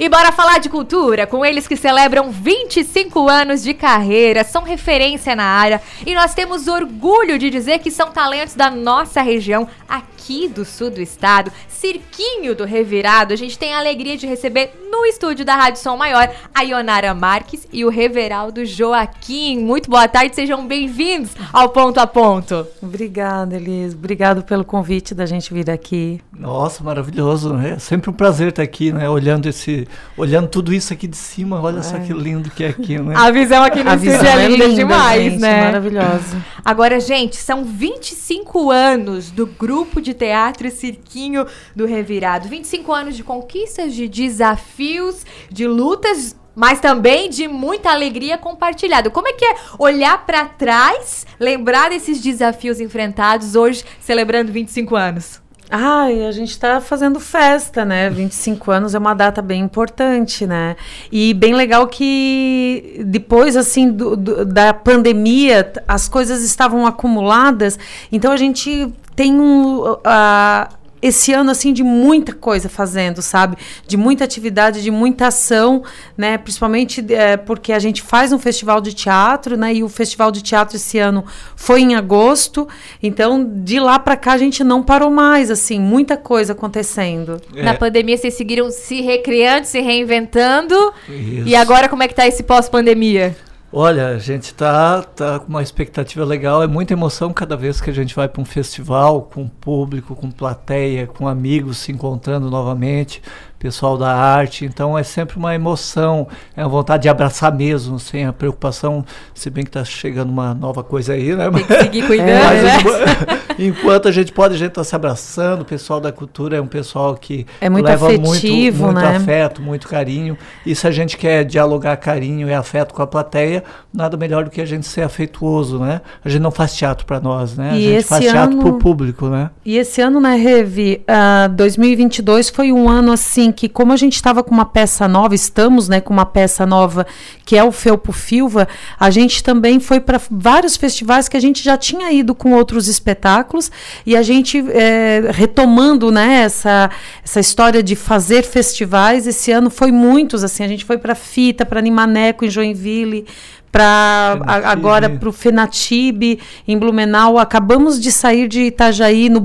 [0.00, 5.36] E bora falar de cultura com eles que celebram 25 anos de carreira, são referência
[5.36, 10.48] na área e nós temos orgulho de dizer que são talentos da nossa região, aqui
[10.48, 13.34] do sul do estado, Cirquinho do Revirado.
[13.34, 17.12] A gente tem a alegria de receber no estúdio da Rádio Som Maior a Ionara
[17.12, 19.58] Marques e o Reveraldo Joaquim.
[19.58, 22.66] Muito boa tarde, sejam bem-vindos ao Ponto a Ponto.
[22.80, 23.94] Obrigada, Elis.
[23.94, 26.20] Obrigado pelo convite da gente vir aqui.
[26.32, 27.56] Nossa, maravilhoso.
[27.58, 29.10] É sempre um prazer estar aqui, né?
[29.10, 29.81] Olhando esse,
[30.16, 31.60] olhando tudo isso aqui de cima.
[31.60, 31.82] Olha é.
[31.82, 33.14] só que lindo que é aqui, né?
[33.16, 35.64] A visão aqui no a estúdio é, é linda, linda demais, gente, né?
[35.64, 36.44] Maravilhosa.
[36.64, 42.48] Agora, gente, são 25 anos do grupo de teatro Cirquinho do Revirado.
[42.48, 49.10] 25 anos de conquistas, de desafios, de lutas mas também de muita alegria compartilhada.
[49.10, 55.40] Como é que é olhar para trás, lembrar desses desafios enfrentados hoje, celebrando 25 anos?
[55.74, 58.10] Ai, a gente está fazendo festa, né?
[58.10, 60.76] 25 anos é uma data bem importante, né?
[61.10, 67.78] E bem legal que depois, assim, do, do, da pandemia, as coisas estavam acumuladas,
[68.12, 69.92] então a gente tem um.
[69.92, 73.56] Uh, esse ano assim de muita coisa fazendo, sabe?
[73.86, 75.82] De muita atividade, de muita ação,
[76.16, 76.38] né?
[76.38, 79.74] Principalmente é, porque a gente faz um festival de teatro, né?
[79.74, 81.24] E o festival de teatro esse ano
[81.56, 82.68] foi em agosto.
[83.02, 87.40] Então, de lá para cá a gente não parou mais, assim, muita coisa acontecendo.
[87.54, 87.62] É.
[87.62, 90.92] Na pandemia vocês seguiram se recriando, se reinventando.
[91.08, 91.48] Isso.
[91.48, 93.36] E agora como é que tá esse pós-pandemia?
[93.74, 97.88] Olha, a gente está tá com uma expectativa legal, é muita emoção cada vez que
[97.88, 103.22] a gente vai para um festival, com público, com plateia, com amigos se encontrando novamente,
[103.62, 104.64] pessoal da arte.
[104.64, 109.48] Então é sempre uma emoção, é uma vontade de abraçar mesmo, sem a preocupação, se
[109.50, 111.48] bem que está chegando uma nova coisa aí, né?
[111.50, 113.38] Tem que seguir cuidando, Mas né?
[113.58, 115.62] enquanto, a gente pode, a gente está se abraçando.
[115.62, 119.16] O pessoal da cultura é um pessoal que É muito leva afetivo, muito, muito né?
[119.16, 120.36] afeto, muito carinho.
[120.66, 123.62] E se a gente quer dialogar carinho e afeto com a plateia,
[123.94, 126.00] nada melhor do que a gente ser afetuoso, né?
[126.24, 127.70] A gente não faz teatro para nós, né?
[127.70, 129.50] A E gente esse faz teatro ano- para o público, né?
[129.64, 134.14] E esse ano, né, Revi, ah, 2022 foi um ano assim que, como a gente
[134.14, 137.06] estava com uma peça nova, estamos, né, com uma peça nova
[137.44, 141.62] que é o Felpo Filva, a gente também foi para vários festivais que a gente
[141.62, 143.70] já tinha ido com outros espetáculos
[144.06, 146.90] e a gente eh, retomando, né, essa
[147.24, 149.26] essa história de fazer festivais.
[149.26, 153.26] Esse ano foi muitos, assim, a gente foi para Fita, para Animaneco em Joinville,
[153.72, 157.38] para agora para o Fenatibe em Blumenau.
[157.38, 159.40] Acabamos de sair de Itajaí no,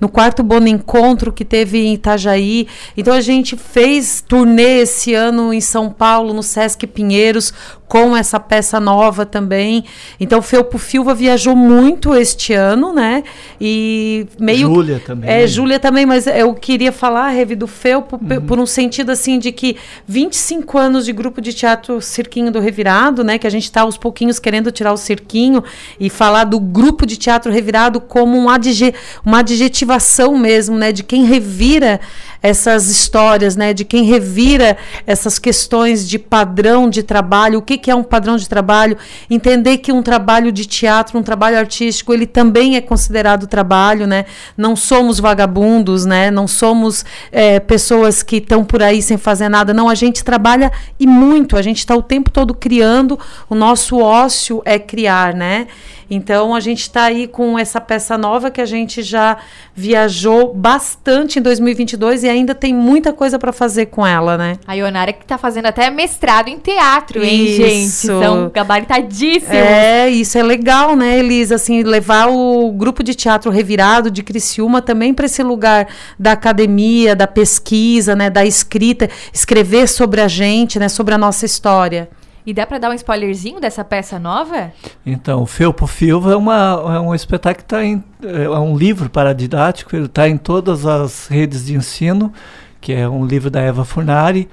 [0.00, 2.68] no quarto Bono Encontro que teve em Itajaí.
[2.96, 7.52] Então a gente fez turnê esse ano em São Paulo no Sesc Pinheiros
[7.88, 9.84] com essa peça nova também.
[10.18, 13.22] Então o Felpo Filva viajou muito este ano, né?
[13.60, 15.28] E meio Júlia também.
[15.30, 19.38] É, Júlia também, mas eu queria falar, Revi, do Felpo, pe- por um sentido assim
[19.38, 19.76] de que
[20.08, 23.36] 25 anos de grupo de teatro Cirquinho do Revirado, né?
[23.36, 25.64] Que a gente está aos pouquinhos querendo tirar o cirquinho
[25.98, 28.94] e falar do grupo de teatro revirado como um adje,
[29.24, 30.92] uma adjetivação mesmo, né?
[30.92, 32.00] De quem revira
[32.42, 33.72] essas histórias, né?
[33.72, 34.76] De quem revira
[35.06, 38.96] essas questões de padrão de trabalho, o que, que é um padrão de trabalho,
[39.30, 44.24] entender que um trabalho de teatro, um trabalho artístico, ele também é considerado trabalho, né?
[44.56, 46.30] Não somos vagabundos, né?
[46.30, 49.72] Não somos eh, pessoas que estão por aí sem fazer nada.
[49.72, 51.56] Não, a gente trabalha e muito.
[51.56, 53.18] A gente está o tempo todo criando.
[53.48, 55.66] O nosso ócio é criar, né?
[56.14, 59.38] Então a gente está aí com essa peça nova que a gente já
[59.74, 64.58] viajou bastante em 2022 e ainda tem muita coisa para fazer com ela, né?
[64.66, 67.62] A Ionara que tá fazendo até mestrado em teatro, hein, Isso.
[67.62, 67.88] gente?
[67.88, 69.56] São gabaritadíssimos.
[69.56, 71.54] É, isso é legal, né, Elisa?
[71.54, 75.88] Assim, levar o grupo de teatro revirado de Criciúma também para esse lugar
[76.18, 81.46] da academia, da pesquisa, né, da escrita, escrever sobre a gente, né, sobre a nossa
[81.46, 82.10] história.
[82.44, 84.72] E dá pra dar um spoilerzinho dessa peça nova?
[85.06, 88.02] Então, o Felpo Filva é, uma, é um espetáculo que está em.
[88.22, 92.32] É um livro paradidático, ele está em todas as redes de ensino,
[92.80, 94.48] que é um livro da Eva Furnari.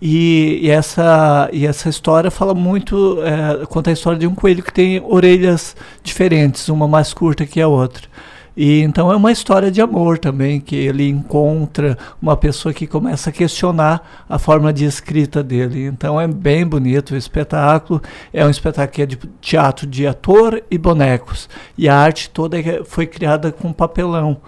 [0.00, 3.18] E, e essa, e essa história fala muito.
[3.22, 7.60] É, conta a história de um coelho que tem orelhas diferentes, uma mais curta que
[7.60, 8.08] a outra.
[8.56, 13.30] E então é uma história de amor também, que ele encontra uma pessoa que começa
[13.30, 15.86] a questionar a forma de escrita dele.
[15.86, 18.00] Então é bem bonito o espetáculo.
[18.32, 21.48] É um espetáculo que é de teatro de ator e bonecos.
[21.76, 24.40] E a arte toda é- foi criada com papelão.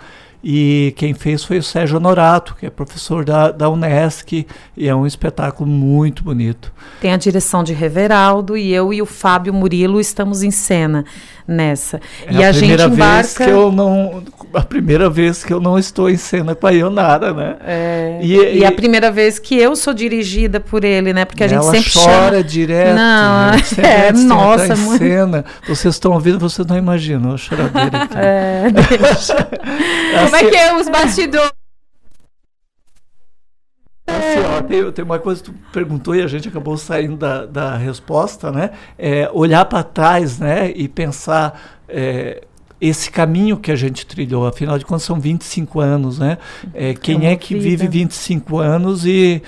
[0.49, 4.47] E quem fez foi o Sérgio Honorato, que é professor da, da Unesc,
[4.77, 6.73] e é um espetáculo muito bonito.
[7.01, 11.05] Tem a direção de Reveraldo e eu e o Fábio Murilo estamos em cena
[11.47, 12.01] nessa.
[12.27, 13.45] É e a, gente primeira vez embarca.
[13.45, 14.23] que eu não
[14.55, 17.57] a primeira vez que eu não estou em cena com a Ionara, né?
[17.67, 21.25] É, E- e, e- a primeira vez que eu sou dirigida por ele, né?
[21.25, 22.45] Porque a gente sempre chora chama...
[22.45, 22.95] direto.
[22.97, 23.67] Não, gente.
[23.67, 24.99] Sempre é, nossa, em muito.
[24.99, 25.45] cena.
[25.69, 28.17] Vocês estão ouvindo, vocês não imaginam a choradeira aqui.
[28.17, 29.35] É, deixa.
[30.25, 31.51] Como é que é os bastidores?
[34.09, 37.77] Ó, tem, tem uma coisa que tu perguntou e a gente acabou saindo da, da
[37.77, 38.71] resposta, né?
[38.99, 40.71] É olhar para trás, né?
[40.71, 42.43] E pensar é,
[42.81, 44.47] esse caminho que a gente trilhou.
[44.47, 46.39] Afinal de contas, são 25 anos, né?
[46.75, 47.69] É, quem uma é que vida.
[47.69, 49.43] vive 25 anos e,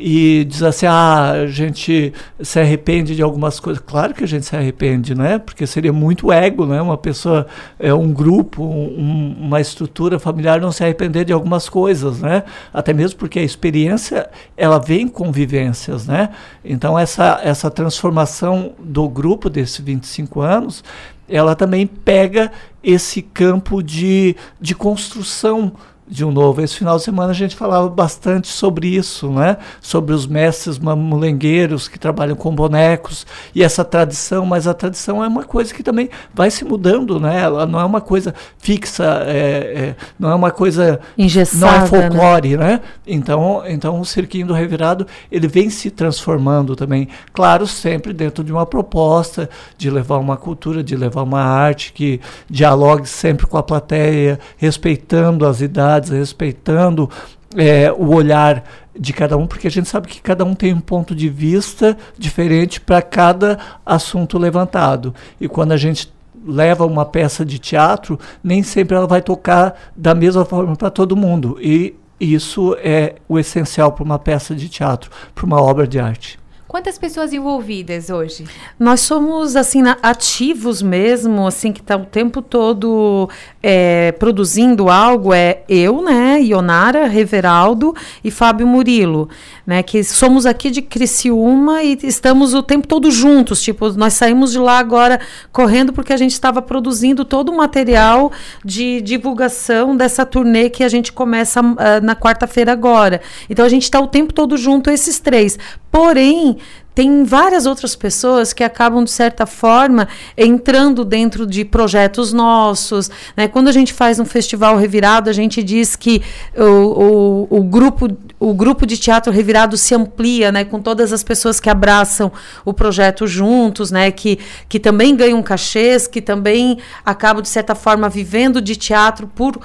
[0.00, 3.82] e diz assim, ah, a gente se arrepende de algumas coisas.
[3.84, 5.40] Claro que a gente se arrepende, né?
[5.40, 6.80] Porque seria muito ego, né?
[6.80, 7.48] Uma pessoa,
[7.80, 12.44] é um grupo, um- uma estrutura familiar não se arrepender de algumas coisas, né?
[12.72, 16.28] Até mesmo porque a experiência, ela vem com vivências, né?
[16.64, 20.84] Então essa, essa transformação do grupo desses 25 anos,
[21.28, 22.52] ela também pega
[22.84, 25.72] esse campo de, de construção
[26.08, 26.60] de um novo.
[26.60, 29.56] Esse final de semana a gente falava bastante sobre isso, né?
[29.80, 35.28] Sobre os mestres mamulengueiros que trabalham com bonecos e essa tradição, mas a tradição é
[35.28, 37.40] uma coisa que também vai se mudando, né?
[37.40, 41.80] Ela não é uma coisa fixa, é, é, não é uma coisa Engessada, não é
[41.80, 41.86] né?
[41.86, 42.80] folclore, né?
[43.06, 48.52] Então, então o cirquinho do revirado ele vem se transformando também, claro, sempre dentro de
[48.52, 53.62] uma proposta de levar uma cultura, de levar uma arte que dialogue sempre com a
[53.62, 57.10] plateia, respeitando as idades, respeitando
[57.56, 58.64] é, o olhar
[58.98, 61.96] de cada um, porque a gente sabe que cada um tem um ponto de vista
[62.18, 65.14] diferente para cada assunto levantado.
[65.40, 66.12] E quando a gente
[66.44, 71.16] leva uma peça de teatro, nem sempre ela vai tocar da mesma forma para todo
[71.16, 71.58] mundo.
[71.60, 76.38] E isso é o essencial para uma peça de teatro, para uma obra de arte.
[76.68, 78.44] Quantas pessoas envolvidas hoje?
[78.78, 83.26] Nós somos assim ativos mesmo, assim que está o tempo todo
[83.62, 85.32] é, produzindo algo.
[85.32, 89.30] É eu, né, Ionara Reveraldo e Fábio Murilo,
[89.66, 93.62] né, que somos aqui de Criciúma e estamos o tempo todo juntos.
[93.62, 98.30] Tipo, nós saímos de lá agora correndo porque a gente estava produzindo todo o material
[98.62, 103.22] de divulgação dessa turnê que a gente começa ah, na quarta-feira agora.
[103.48, 105.58] Então a gente está o tempo todo junto esses três.
[105.90, 106.57] Porém
[106.98, 113.08] tem várias outras pessoas que acabam, de certa forma, entrando dentro de projetos nossos.
[113.36, 113.46] Né?
[113.46, 116.20] Quando a gente faz um festival revirado, a gente diz que
[116.56, 118.08] o, o, o grupo,
[118.40, 120.64] o grupo de teatro revirado se amplia né?
[120.64, 122.32] com todas as pessoas que abraçam
[122.64, 124.10] o projeto juntos, né?
[124.10, 124.36] que,
[124.68, 129.60] que também ganham cachês, que também acabam, de certa forma, vivendo de teatro por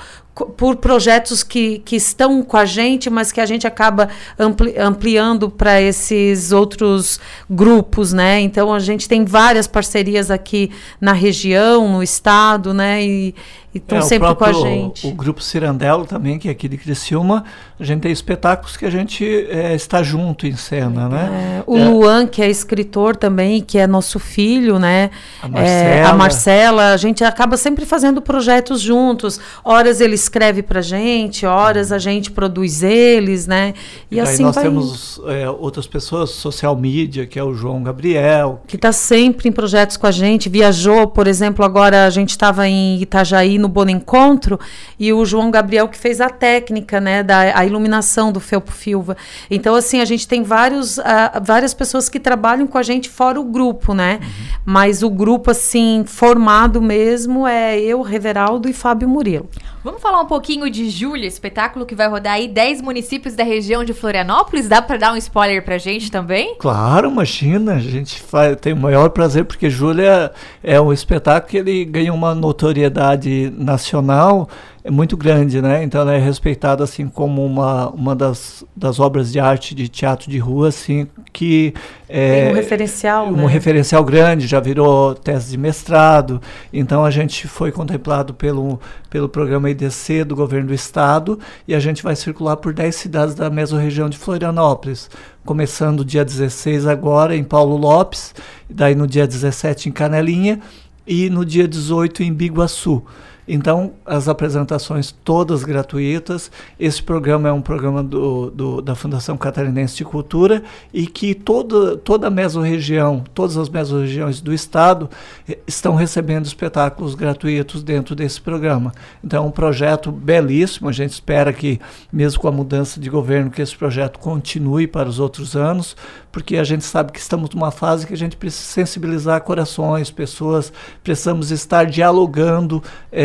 [0.58, 4.10] por projetos que, que estão com a gente, mas que a gente acaba
[4.40, 7.20] ampli- ampliando para esses outros
[7.50, 8.40] grupos, né?
[8.42, 13.04] Então a gente tem várias parcerias aqui na região, no estado, né?
[13.04, 13.36] E
[13.76, 15.08] estão É, sempre com a próprio- gente.
[15.08, 17.44] O grupo Cirandelo também, que é aqui de Criciúma,
[17.80, 21.60] a gente tem espetáculos que a gente é, está junto em cena, né?
[21.60, 25.10] É, o Luan, que é escritor também, que é nosso filho, né?
[25.42, 26.14] A É, a Marcela.
[26.24, 29.40] Marcela, a gente acaba sempre fazendo projetos juntos.
[29.64, 33.74] Horas ele escreve pra gente, horas a gente produz eles, né?
[34.10, 37.84] E, E assim nós vai temos é, outras pessoas, social media, que é o João
[37.84, 40.50] Gabriel, que está sempre em projetos com a gente.
[40.50, 44.60] Viajou, por exemplo, agora a gente estava em Itajaí no Bono Encontro
[45.00, 49.18] e o João Gabriel que fez a técnica, né, da a iluminação do Felpo Filva.
[49.50, 53.40] Então, assim, a gente tem vários, ah, várias pessoas que trabalham com a gente fora
[53.40, 54.20] o grupo, né?
[54.66, 59.50] Mas o grupo, assim, formado mesmo é eu, Reveraldo e Fábio Murilo.
[59.84, 63.84] Vamos falar um pouquinho de Júlia, espetáculo que vai rodar aí 10 municípios da região
[63.84, 64.68] de Florianópolis.
[64.68, 66.56] Dá pra dar um spoiler pra gente também?
[66.60, 70.32] Claro, imagina, a gente faz, tem o maior prazer, porque Júlia
[70.64, 74.50] é um espetáculo que ele ganha uma notoriedade nacional
[74.86, 75.82] é muito grande, né?
[75.82, 80.30] Então ela é respeitada assim como uma, uma das, das obras de arte de teatro
[80.30, 81.74] de rua, assim, que
[82.10, 83.48] é Tem um referencial, um né?
[83.48, 86.42] referencial grande, já virou tese de mestrado.
[86.74, 88.78] Então a gente foi contemplado pelo,
[89.10, 93.36] pelo programa IDC do governo do estado e a gente vai circular por 10 cidades
[93.36, 95.10] da mesorregião de Florianópolis,
[95.46, 98.36] começando dia 16 agora em Paulo Lopes,
[98.70, 100.60] daí no dia 17 em Canelinha
[101.08, 103.02] e no dia 18 em Biguaçu.
[103.48, 106.50] Então, as apresentações todas gratuitas.
[106.80, 110.64] Esse programa é um programa do, do- da Fundação Catarinense de Cultura
[110.94, 115.10] e que toda, toda a mesorregião, todas as mesorregiões do estado
[115.48, 118.94] eh, estão recebendo espetáculos gratuitos dentro desse programa.
[119.24, 120.88] Então, é um projeto belíssimo.
[120.90, 121.80] A gente espera que,
[122.12, 125.96] mesmo com a mudança de governo, que esse projeto continue para os outros anos,
[126.32, 130.72] porque a gente sabe que estamos numa fase que a gente precisa sensibilizar corações, pessoas,
[131.04, 132.82] precisamos estar dialogando,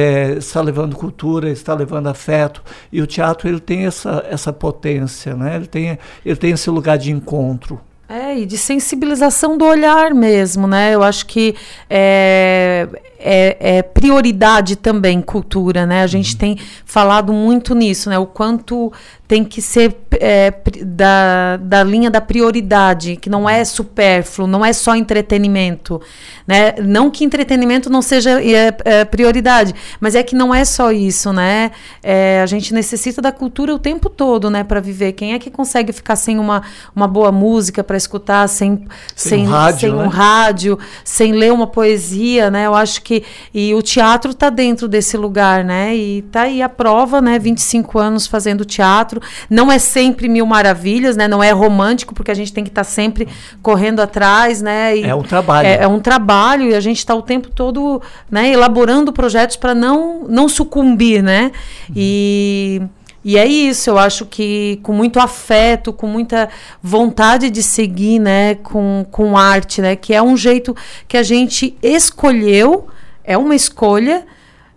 [0.08, 5.34] eh, está levando cultura, está levando afeto, e o teatro ele tem essa, essa potência,
[5.36, 5.56] né?
[5.56, 7.80] ele, tem, ele tem esse lugar de encontro.
[8.10, 10.94] É, e de sensibilização do olhar mesmo, né?
[10.94, 11.54] Eu acho que
[11.90, 12.88] é,
[13.18, 16.02] é, é prioridade também cultura, né?
[16.02, 16.56] A gente tem
[16.86, 18.18] falado muito nisso, né?
[18.18, 18.90] O quanto
[19.26, 20.52] tem que ser é,
[20.84, 26.00] da, da linha da prioridade, que não é supérfluo, não é só entretenimento,
[26.46, 26.74] né?
[26.82, 31.32] Não que entretenimento não seja é, é, prioridade, mas é que não é só isso,
[31.32, 31.70] né?
[32.02, 34.64] É, a gente necessita da cultura o tempo todo, né?
[34.64, 35.12] Para viver.
[35.12, 36.62] Quem é que consegue ficar sem uma,
[36.94, 40.04] uma boa música para escutar, sem, Sem um rádio, sem né?
[40.04, 42.66] um rádio, sem ler uma poesia, né?
[42.66, 45.94] Eu acho que e o teatro está dentro desse lugar, né?
[45.96, 47.38] E tá aí a prova, né?
[47.38, 49.20] 25 anos fazendo teatro.
[49.48, 49.78] Não é
[50.08, 51.28] sempre mil maravilhas, né?
[51.28, 53.28] Não é romântico, porque a gente tem que estar sempre
[53.62, 54.96] correndo atrás, né?
[54.96, 55.68] E É um trabalho.
[55.68, 58.50] É, é um trabalho e a gente está o tempo todo, né?
[58.50, 61.52] Elaborando projetos para não não sucumbir, né?
[61.94, 62.82] E
[63.24, 66.48] e é isso, eu acho que com muito afeto, com muita
[66.82, 70.74] vontade de seguir, né, com, com arte, né, que é um jeito
[71.06, 72.86] que a gente escolheu,
[73.24, 74.24] é uma escolha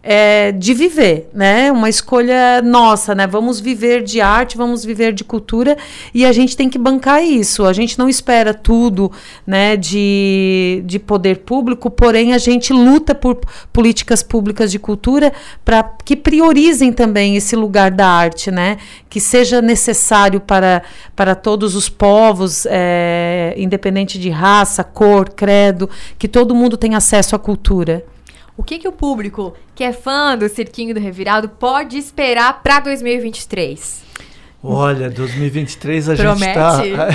[0.04, 5.24] é, de viver, né, uma escolha nossa, né, vamos viver de arte, vamos viver de
[5.24, 5.78] cultura
[6.14, 9.12] e a gente tem que bancar isso, a gente não espera tudo,
[9.46, 13.40] né, de, de poder público, porém a gente luta por
[13.72, 15.32] políticas públicas de cultura
[15.64, 18.78] para que priorizem também esse lugar da arte, né?
[19.10, 20.84] Que seja necessário para,
[21.16, 27.36] para todos os povos, é, independente de raça, cor, credo, que todo mundo tenha acesso
[27.36, 28.04] à cultura.
[28.62, 32.80] O que, que o público que é fã do Cirquinho do Revirado pode esperar pra
[32.80, 34.04] 2023?
[34.64, 36.54] Olha, 2023 a Promete?
[36.54, 37.08] gente está.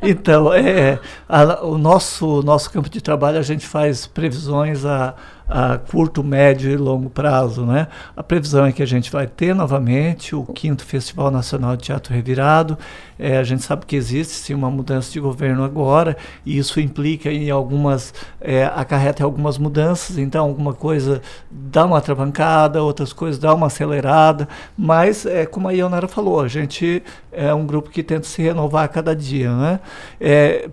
[0.00, 5.16] então, é, a- o nosso, nosso campo de trabalho a gente faz previsões a,
[5.50, 7.66] a curto, médio e longo prazo.
[7.66, 7.88] Né?
[8.16, 12.14] A previsão é que a gente vai ter novamente o quinto Festival Nacional de Teatro
[12.14, 12.78] Revirado.
[13.18, 17.30] É, a gente sabe que existe sim uma mudança de governo agora, e isso implica
[17.30, 18.14] em algumas.
[18.40, 21.20] É, acarreta algumas mudanças, então alguma coisa
[21.50, 26.48] dá uma atravancada, outras coisas dá uma acelerada, mas é como a Ionara falou, a
[26.48, 29.80] gente é um grupo que tenta se renovar a cada dia, né?
[30.20, 30.70] É,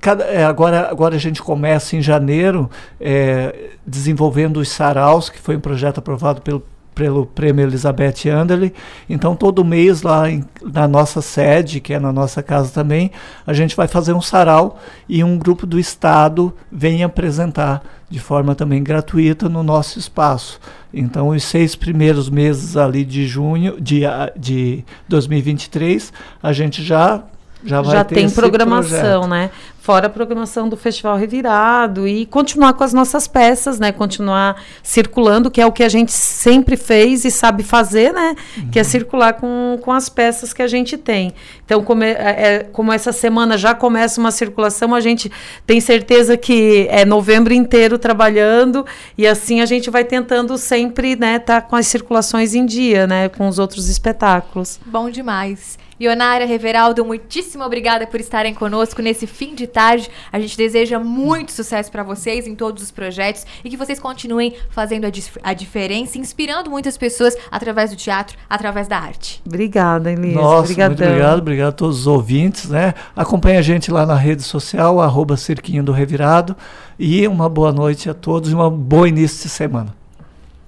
[0.00, 5.56] cada- é, agora, agora a gente começa em janeiro é, desenvolvendo os saraus, que foi
[5.56, 6.62] um projeto aprovado pelo,
[6.94, 8.74] pelo Prêmio Elizabeth Anderle.
[9.08, 13.10] Então, todo mês lá em- na nossa sede, que é na nossa casa também,
[13.46, 18.54] a gente vai fazer um sarau e um grupo do Estado vem apresentar de forma
[18.56, 20.58] também gratuita no nosso espaço.
[20.92, 24.00] Então, os seis primeiros meses ali de junho, de,
[24.36, 26.12] de 2023,
[26.42, 27.22] a gente já
[27.64, 29.28] já vai já ter tem programação, projeto.
[29.28, 29.50] né?
[29.82, 33.90] Fora a programação do Festival Revirado e continuar com as nossas peças, né?
[33.90, 38.36] Continuar circulando, que é o que a gente sempre fez e sabe fazer, né?
[38.70, 38.80] Que Uhum.
[38.80, 41.32] é circular com, com as peças que a gente tem.
[41.64, 45.32] Então, como, é, é- como essa semana já começa uma circulação, a gente
[45.66, 48.84] tem certeza que é novembro inteiro trabalhando
[49.16, 51.38] e assim a gente vai tentando sempre, né?
[51.38, 53.30] Tá com as circulações em dia, né?
[53.30, 54.78] Com os outros espetáculos.
[54.84, 55.78] Bom demais.
[56.00, 60.08] Ionara, Reveraldo, muitíssimo obrigada por estarem conosco nesse fim de tarde.
[60.32, 64.54] A gente deseja muito sucesso para vocês em todos os projetos e que vocês continuem
[64.70, 65.10] fazendo a,
[65.42, 69.42] a diferença, inspirando muitas pessoas através do teatro, através da arte.
[69.46, 70.40] Obrigada, Elisa.
[70.40, 71.06] Nossa, muito Obrigadão.
[71.06, 72.94] obrigado, obrigado a todos os ouvintes, né?
[73.14, 76.56] Acompanhe a gente lá na rede social, arroba Cirquinho do Revirado.
[76.98, 79.99] E uma boa noite a todos e um bom início de semana.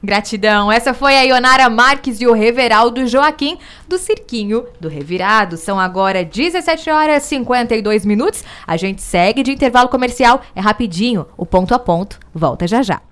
[0.02, 0.70] Gratidão.
[0.70, 5.56] Essa foi a Ionara Marques e o Reveraldo Joaquim do Cirquinho do Revirado.
[5.56, 8.42] São agora 17 horas e 52 minutos.
[8.66, 10.40] A gente segue de intervalo comercial.
[10.54, 11.26] É rapidinho.
[11.36, 13.11] O ponto a ponto volta já já.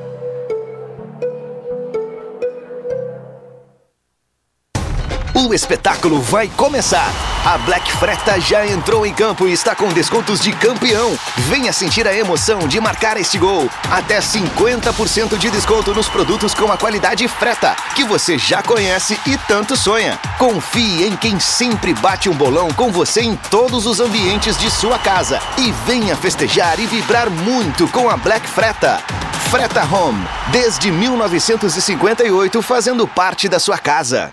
[5.44, 7.12] O espetáculo vai começar.
[7.44, 11.18] A Black Freta já entrou em campo e está com descontos de campeão.
[11.36, 13.68] Venha sentir a emoção de marcar este gol.
[13.90, 19.36] Até 50% de desconto nos produtos com a qualidade Freta, que você já conhece e
[19.46, 20.18] tanto sonha.
[20.38, 24.98] Confie em quem sempre bate um bolão com você em todos os ambientes de sua
[24.98, 25.40] casa.
[25.58, 28.98] E venha festejar e vibrar muito com a Black Freta.
[29.50, 34.32] Freta Home, desde 1958 fazendo parte da sua casa.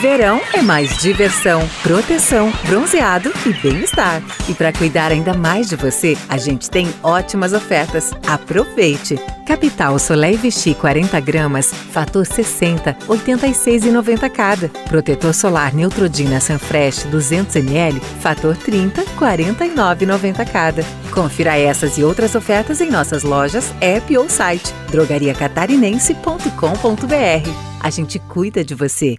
[0.00, 4.22] Verão é mais diversão, proteção, bronzeado e bem-estar.
[4.48, 8.12] E para cuidar ainda mais de você, a gente tem ótimas ofertas.
[8.24, 9.16] Aproveite!
[9.44, 14.68] Capital Soleil Vichy 40 gramas, fator 60, 86,90 cada.
[14.88, 20.84] Protetor solar Neutrodina Sunfresh 200 ml, fator 30, 49,90 cada.
[21.10, 27.50] Confira essas e outras ofertas em nossas lojas, app ou site drogariacatarinense.com.br.
[27.80, 29.18] A gente cuida de você.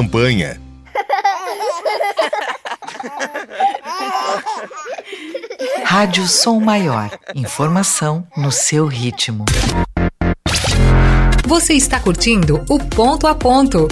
[0.01, 0.59] campanha.
[5.85, 7.11] Rádio Som Maior.
[7.35, 9.45] Informação no seu ritmo.
[11.45, 13.87] Você está curtindo o Ponto a Ponto.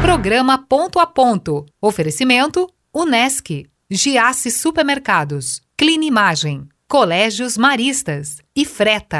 [0.00, 1.66] Programa Ponto a Ponto.
[1.82, 9.18] Oferecimento Unesc, Giasse Supermercados, Clinimagem, Colégios Maristas e Freta.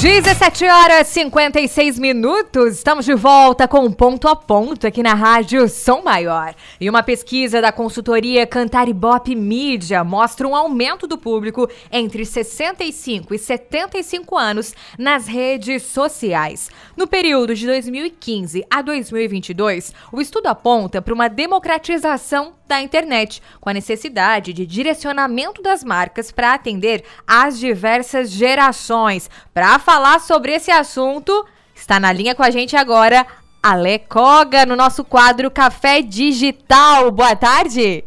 [0.00, 6.00] 17 horas 56 minutos, estamos de volta com ponto a ponto aqui na Rádio Som
[6.00, 6.54] Maior.
[6.80, 13.38] E uma pesquisa da consultoria Cantaribop Mídia mostra um aumento do público entre 65 e
[13.38, 16.70] 75 anos nas redes sociais.
[16.96, 23.68] No período de 2015 a 2022, o estudo aponta para uma democratização da internet, com
[23.68, 29.28] a necessidade de direcionamento das marcas para atender às diversas gerações.
[29.52, 33.26] Para falar sobre esse assunto, está na linha com a gente agora
[33.60, 37.10] Ale Koga, no nosso quadro Café Digital.
[37.10, 38.04] Boa tarde!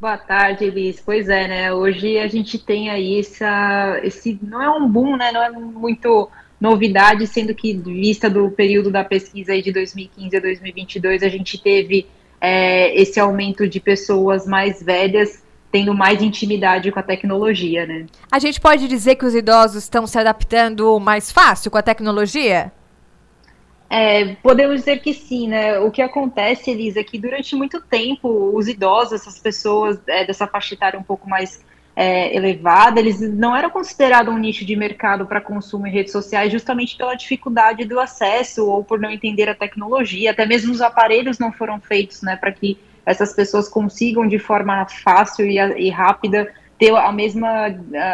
[0.00, 1.02] Boa tarde, Elis.
[1.04, 1.70] Pois é, né?
[1.70, 4.38] Hoje a gente tem aí essa, esse.
[4.42, 5.30] Não é um boom, né?
[5.32, 10.40] Não é muito novidade, sendo que, vista do período da pesquisa aí de 2015 a
[10.40, 12.06] 2022, a gente teve
[12.40, 15.41] é, esse aumento de pessoas mais velhas
[15.72, 18.04] tendo mais intimidade com a tecnologia, né?
[18.30, 22.70] A gente pode dizer que os idosos estão se adaptando mais fácil com a tecnologia?
[23.88, 25.78] É, podemos dizer que sim, né?
[25.78, 30.46] O que acontece, Elisa, é que durante muito tempo os idosos, essas pessoas é, dessa
[30.46, 31.64] faixa etária um pouco mais
[31.96, 36.52] é, elevada, eles não eram considerados um nicho de mercado para consumo em redes sociais
[36.52, 41.38] justamente pela dificuldade do acesso ou por não entender a tecnologia, até mesmo os aparelhos
[41.38, 46.52] não foram feitos né, para que essas pessoas consigam de forma fácil e, e rápida
[46.82, 47.66] ter a mesma,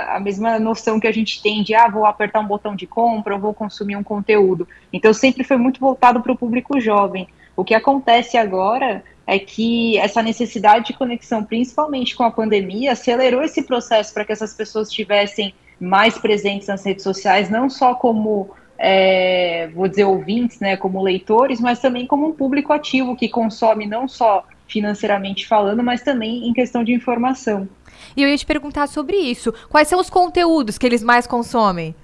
[0.09, 3.35] a mesma noção que a gente tem de, ah, vou apertar um botão de compra,
[3.35, 4.69] ou vou consumir um conteúdo.
[4.93, 7.27] Então, sempre foi muito voltado para o público jovem.
[7.57, 13.43] O que acontece agora é que essa necessidade de conexão, principalmente com a pandemia, acelerou
[13.43, 18.51] esse processo para que essas pessoas estivessem mais presentes nas redes sociais, não só como,
[18.77, 23.87] é, vou dizer, ouvintes, né, como leitores, mas também como um público ativo que consome
[23.87, 27.69] não só financeiramente falando, mas também em questão de informação.
[28.17, 29.53] E eu ia te perguntar sobre isso.
[29.69, 31.95] Quais são os conteúdos que eles mais consomem?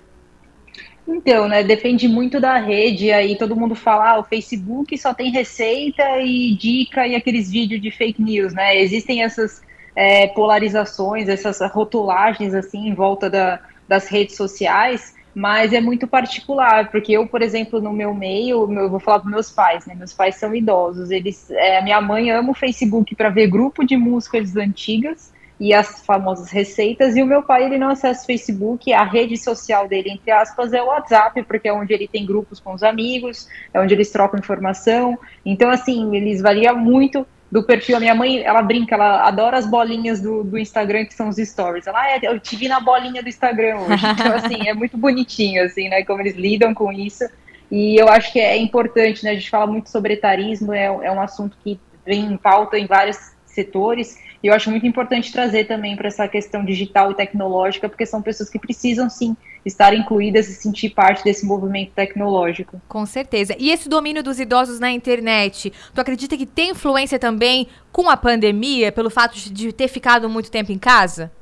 [1.07, 5.31] Então, né, depende muito da rede, aí todo mundo fala, ah, o Facebook só tem
[5.31, 9.61] receita e dica e aqueles vídeos de fake news, né, existem essas
[9.95, 16.91] é, polarizações, essas rotulagens, assim, em volta da, das redes sociais, mas é muito particular,
[16.91, 20.13] porque eu, por exemplo, no meu meio, eu vou falar para meus pais, né, meus
[20.13, 24.57] pais são idosos, eles, é, minha mãe ama o Facebook para ver grupo de músicas
[24.57, 27.17] antigas, e as famosas receitas.
[27.17, 30.73] E o meu pai, ele não acessa o Facebook, a rede social dele, entre aspas,
[30.73, 34.11] é o WhatsApp, porque é onde ele tem grupos com os amigos, é onde eles
[34.11, 35.19] trocam informação.
[35.45, 37.97] Então, assim, eles variam muito do perfil.
[37.97, 41.37] A minha mãe, ela brinca, ela adora as bolinhas do, do Instagram, que são os
[41.37, 41.87] stories.
[41.87, 44.03] Ela, ah, eu te vi na bolinha do Instagram hoje.
[44.11, 47.25] Então, assim, é muito bonitinho, assim, né, como eles lidam com isso.
[47.71, 51.13] E eu acho que é importante, né, a gente fala muito sobre etarismo, é, é
[51.13, 55.65] um assunto que vem em pauta em vários setores, e eu acho muito importante trazer
[55.65, 59.35] também para essa questão digital e tecnológica, porque são pessoas que precisam sim
[59.65, 62.79] estar incluídas e sentir parte desse movimento tecnológico.
[62.87, 63.57] Com certeza.
[63.59, 68.19] E esse domínio dos idosos na internet, tu acredita que tem influência também com a
[68.19, 71.33] pandemia, pelo fato de ter ficado muito tempo em casa?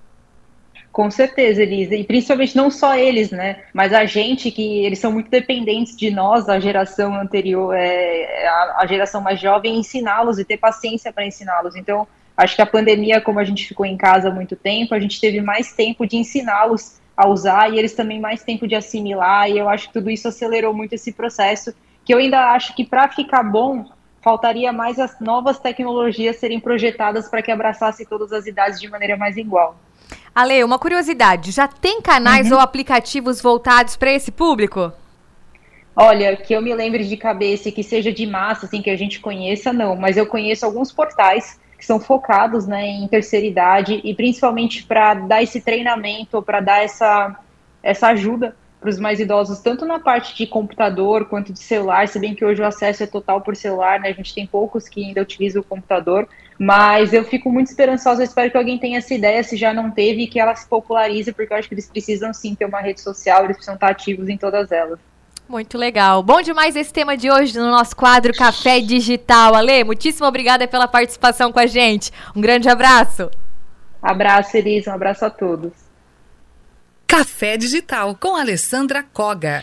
[0.93, 1.97] Com certeza, Elisa.
[1.97, 3.65] E principalmente não só eles, né?
[3.75, 8.83] Mas a gente, que eles são muito dependentes de nós, a geração anterior, é, a,
[8.83, 11.75] a geração mais jovem, ensiná-los e ter paciência para ensiná-los.
[11.75, 12.07] Então,
[12.37, 15.21] Acho que a pandemia, como a gente ficou em casa há muito tempo, a gente
[15.21, 19.59] teve mais tempo de ensiná-los a usar e eles também mais tempo de assimilar, e
[19.59, 21.75] eu acho que tudo isso acelerou muito esse processo,
[22.05, 23.85] que eu ainda acho que para ficar bom,
[24.23, 29.17] faltaria mais as novas tecnologias serem projetadas para que abraçasse todas as idades de maneira
[29.17, 29.77] mais igual.
[30.35, 32.57] Ale, uma curiosidade, já tem canais uhum.
[32.57, 34.93] ou aplicativos voltados para esse público?
[35.95, 38.97] Olha, que eu me lembre de cabeça e que seja de massa, assim, que a
[38.97, 39.95] gente conheça, não.
[39.95, 45.15] Mas eu conheço alguns portais que são focados né, em terceira idade e principalmente para
[45.15, 47.37] dar esse treinamento, para dar essa,
[47.83, 52.21] essa ajuda para os mais idosos, tanto na parte de computador quanto de celular, se
[52.21, 54.11] bem que hoje o acesso é total por celular, né?
[54.11, 58.53] A gente tem poucos que ainda utilizam o computador, mas eu fico muito esperançosa, espero
[58.53, 61.53] que alguém tenha essa ideia, se já não teve, e que ela se popularize, porque
[61.53, 64.37] eu acho que eles precisam sim ter uma rede social, eles precisam estar ativos em
[64.37, 65.01] todas elas.
[65.53, 66.23] Muito legal.
[66.23, 69.55] Bom demais esse tema de hoje no nosso quadro Café Digital.
[69.55, 72.11] Ale, muitíssimo obrigada pela participação com a gente.
[72.35, 73.31] Um grande abraço.
[74.01, 74.87] Abraço, Elis.
[74.87, 75.71] Um abraço a todos.
[77.07, 79.63] Café Digital com Alessandra Koga.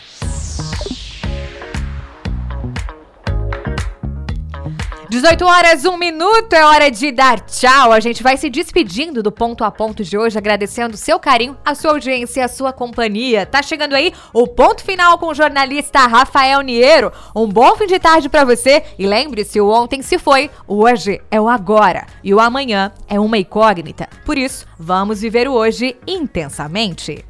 [5.10, 7.90] 18 horas, 1 minuto, é hora de dar tchau.
[7.90, 11.58] A gente vai se despedindo do ponto a ponto de hoje, agradecendo o seu carinho,
[11.64, 13.44] a sua audiência e a sua companhia.
[13.44, 17.12] Tá chegando aí o ponto final com o jornalista Rafael Niero.
[17.34, 21.20] Um bom fim de tarde para você e lembre-se, o ontem se foi, o hoje
[21.28, 24.08] é o agora e o amanhã é uma incógnita.
[24.24, 27.24] Por isso, vamos viver o hoje intensamente.